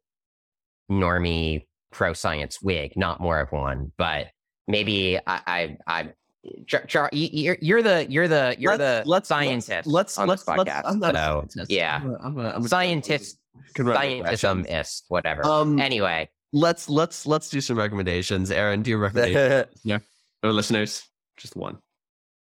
[0.89, 3.91] normie pro science Whig, not more of one.
[3.97, 4.27] But
[4.67, 6.09] maybe I, I, I
[6.67, 9.87] Char, you're, you're the you're the you're let's, the let's, scientist.
[9.87, 10.83] Let's on let's, this podcast.
[10.83, 11.71] Let's, I'm not so, a scientist.
[11.71, 13.37] Yeah, I'm a, I'm a, I'm a scientist.
[13.75, 15.45] Scientismist, whatever.
[15.45, 18.51] Um, anyway, let's let's let's do some recommendations.
[18.51, 19.67] Aaron, do you recommend?
[19.83, 19.99] yeah,
[20.43, 21.07] our listeners,
[21.37, 21.79] just one.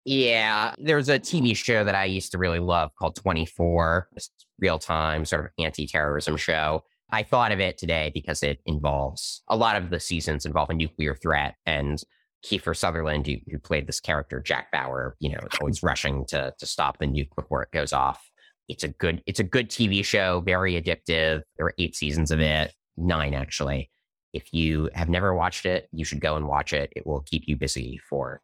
[0.04, 4.78] Yeah, there's a TV show that I used to really love called 24, this real
[4.78, 6.84] time sort of anti terrorism show.
[7.12, 10.74] I thought of it today because it involves a lot of the seasons involve a
[10.74, 12.02] nuclear threat and
[12.44, 16.54] Kiefer Sutherland, who, who played this character, Jack Bauer, you know, is always rushing to
[16.58, 18.30] to stop the nuke before it goes off.
[18.68, 21.42] It's a good it's a good TV show, very addictive.
[21.56, 23.90] There are eight seasons of it, nine actually.
[24.32, 26.92] If you have never watched it, you should go and watch it.
[26.94, 28.40] It will keep you busy for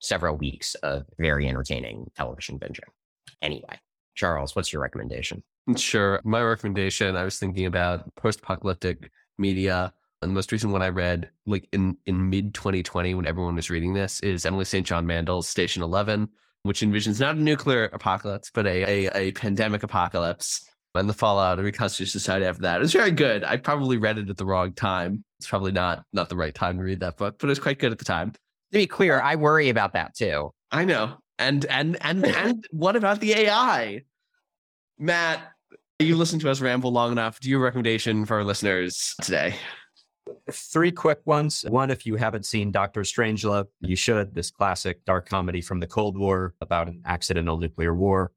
[0.00, 2.80] several weeks of very entertaining television binging.
[3.40, 3.78] Anyway,
[4.14, 5.42] Charles, what's your recommendation?
[5.76, 6.20] Sure.
[6.24, 9.92] My recommendation, I was thinking about post apocalyptic media
[10.22, 13.70] and the most recent one I read, like in, in mid 2020, when everyone was
[13.70, 14.86] reading this, is Emily St.
[14.86, 16.28] John Mandel's Station 11,
[16.62, 20.68] which envisions not a nuclear apocalypse, but a, a, a pandemic apocalypse.
[20.94, 22.82] and the fallout of reconstituted society after that.
[22.82, 23.44] It's very good.
[23.44, 25.24] I probably read it at the wrong time.
[25.38, 27.78] It's probably not not the right time to read that book, but it was quite
[27.78, 28.32] good at the time.
[28.32, 28.38] To
[28.72, 30.50] be clear, I worry about that too.
[30.70, 31.16] I know.
[31.38, 34.02] And and and and what about the AI?
[34.98, 35.40] Matt,
[35.98, 37.40] you listened to us ramble long enough.
[37.40, 39.54] Do you have a recommendation for our listeners today?
[40.50, 41.64] Three quick ones.
[41.68, 44.34] One, if you haven't seen Doctor Strangelove, you should.
[44.34, 48.32] This classic dark comedy from the Cold War about an accidental nuclear war.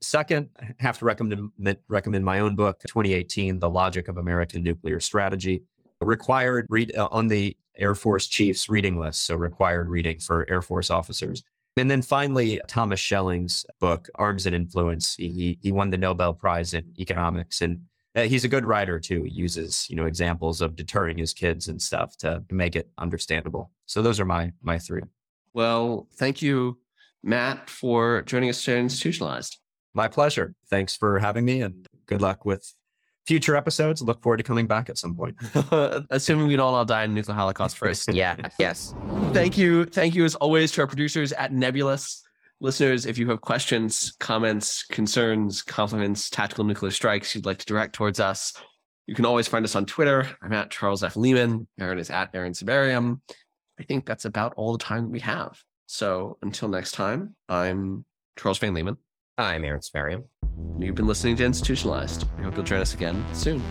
[0.00, 1.50] Second, I have to recommend
[1.88, 5.62] recommend my own book, 2018, The Logic of American Nuclear Strategy.
[6.00, 10.62] Required read uh, on the Air Force Chiefs reading list, so required reading for Air
[10.62, 11.42] Force officers.
[11.76, 15.14] And then finally, Thomas Schelling's book, Arms and Influence.
[15.14, 17.60] He, he won the Nobel Prize in economics.
[17.60, 17.82] And
[18.16, 19.24] uh, he's a good writer too.
[19.24, 23.70] He uses, you know, examples of deterring his kids and stuff to make it understandable.
[23.86, 25.02] So those are my my three.
[25.54, 26.78] Well, thank you,
[27.22, 29.58] Matt, for joining us today Institutionalized.
[29.94, 30.54] My pleasure.
[30.70, 32.74] Thanks for having me and good luck with
[33.26, 34.00] future episodes.
[34.00, 35.36] Look forward to coming back at some point.
[36.10, 38.08] Assuming we don't all die in nuclear holocaust first.
[38.12, 38.36] yeah.
[38.58, 38.94] Yes.
[39.32, 39.84] Thank you.
[39.84, 42.22] Thank you as always to our producers at Nebulous.
[42.60, 47.94] Listeners, if you have questions, comments, concerns, compliments, tactical nuclear strikes you'd like to direct
[47.94, 48.52] towards us,
[49.06, 50.28] you can always find us on Twitter.
[50.42, 51.16] I'm at Charles F.
[51.16, 51.68] Lehman.
[51.78, 53.20] Aaron is at Aaron Sibarium.
[53.78, 55.56] I think that's about all the time we have.
[55.86, 58.04] So until next time, I'm
[58.36, 58.96] Charles Fain Lehman.
[59.38, 60.24] I'm Aaron Sibarium.
[60.80, 62.26] You've been listening to Institutionalized.
[62.38, 63.62] We hope you'll join us again soon.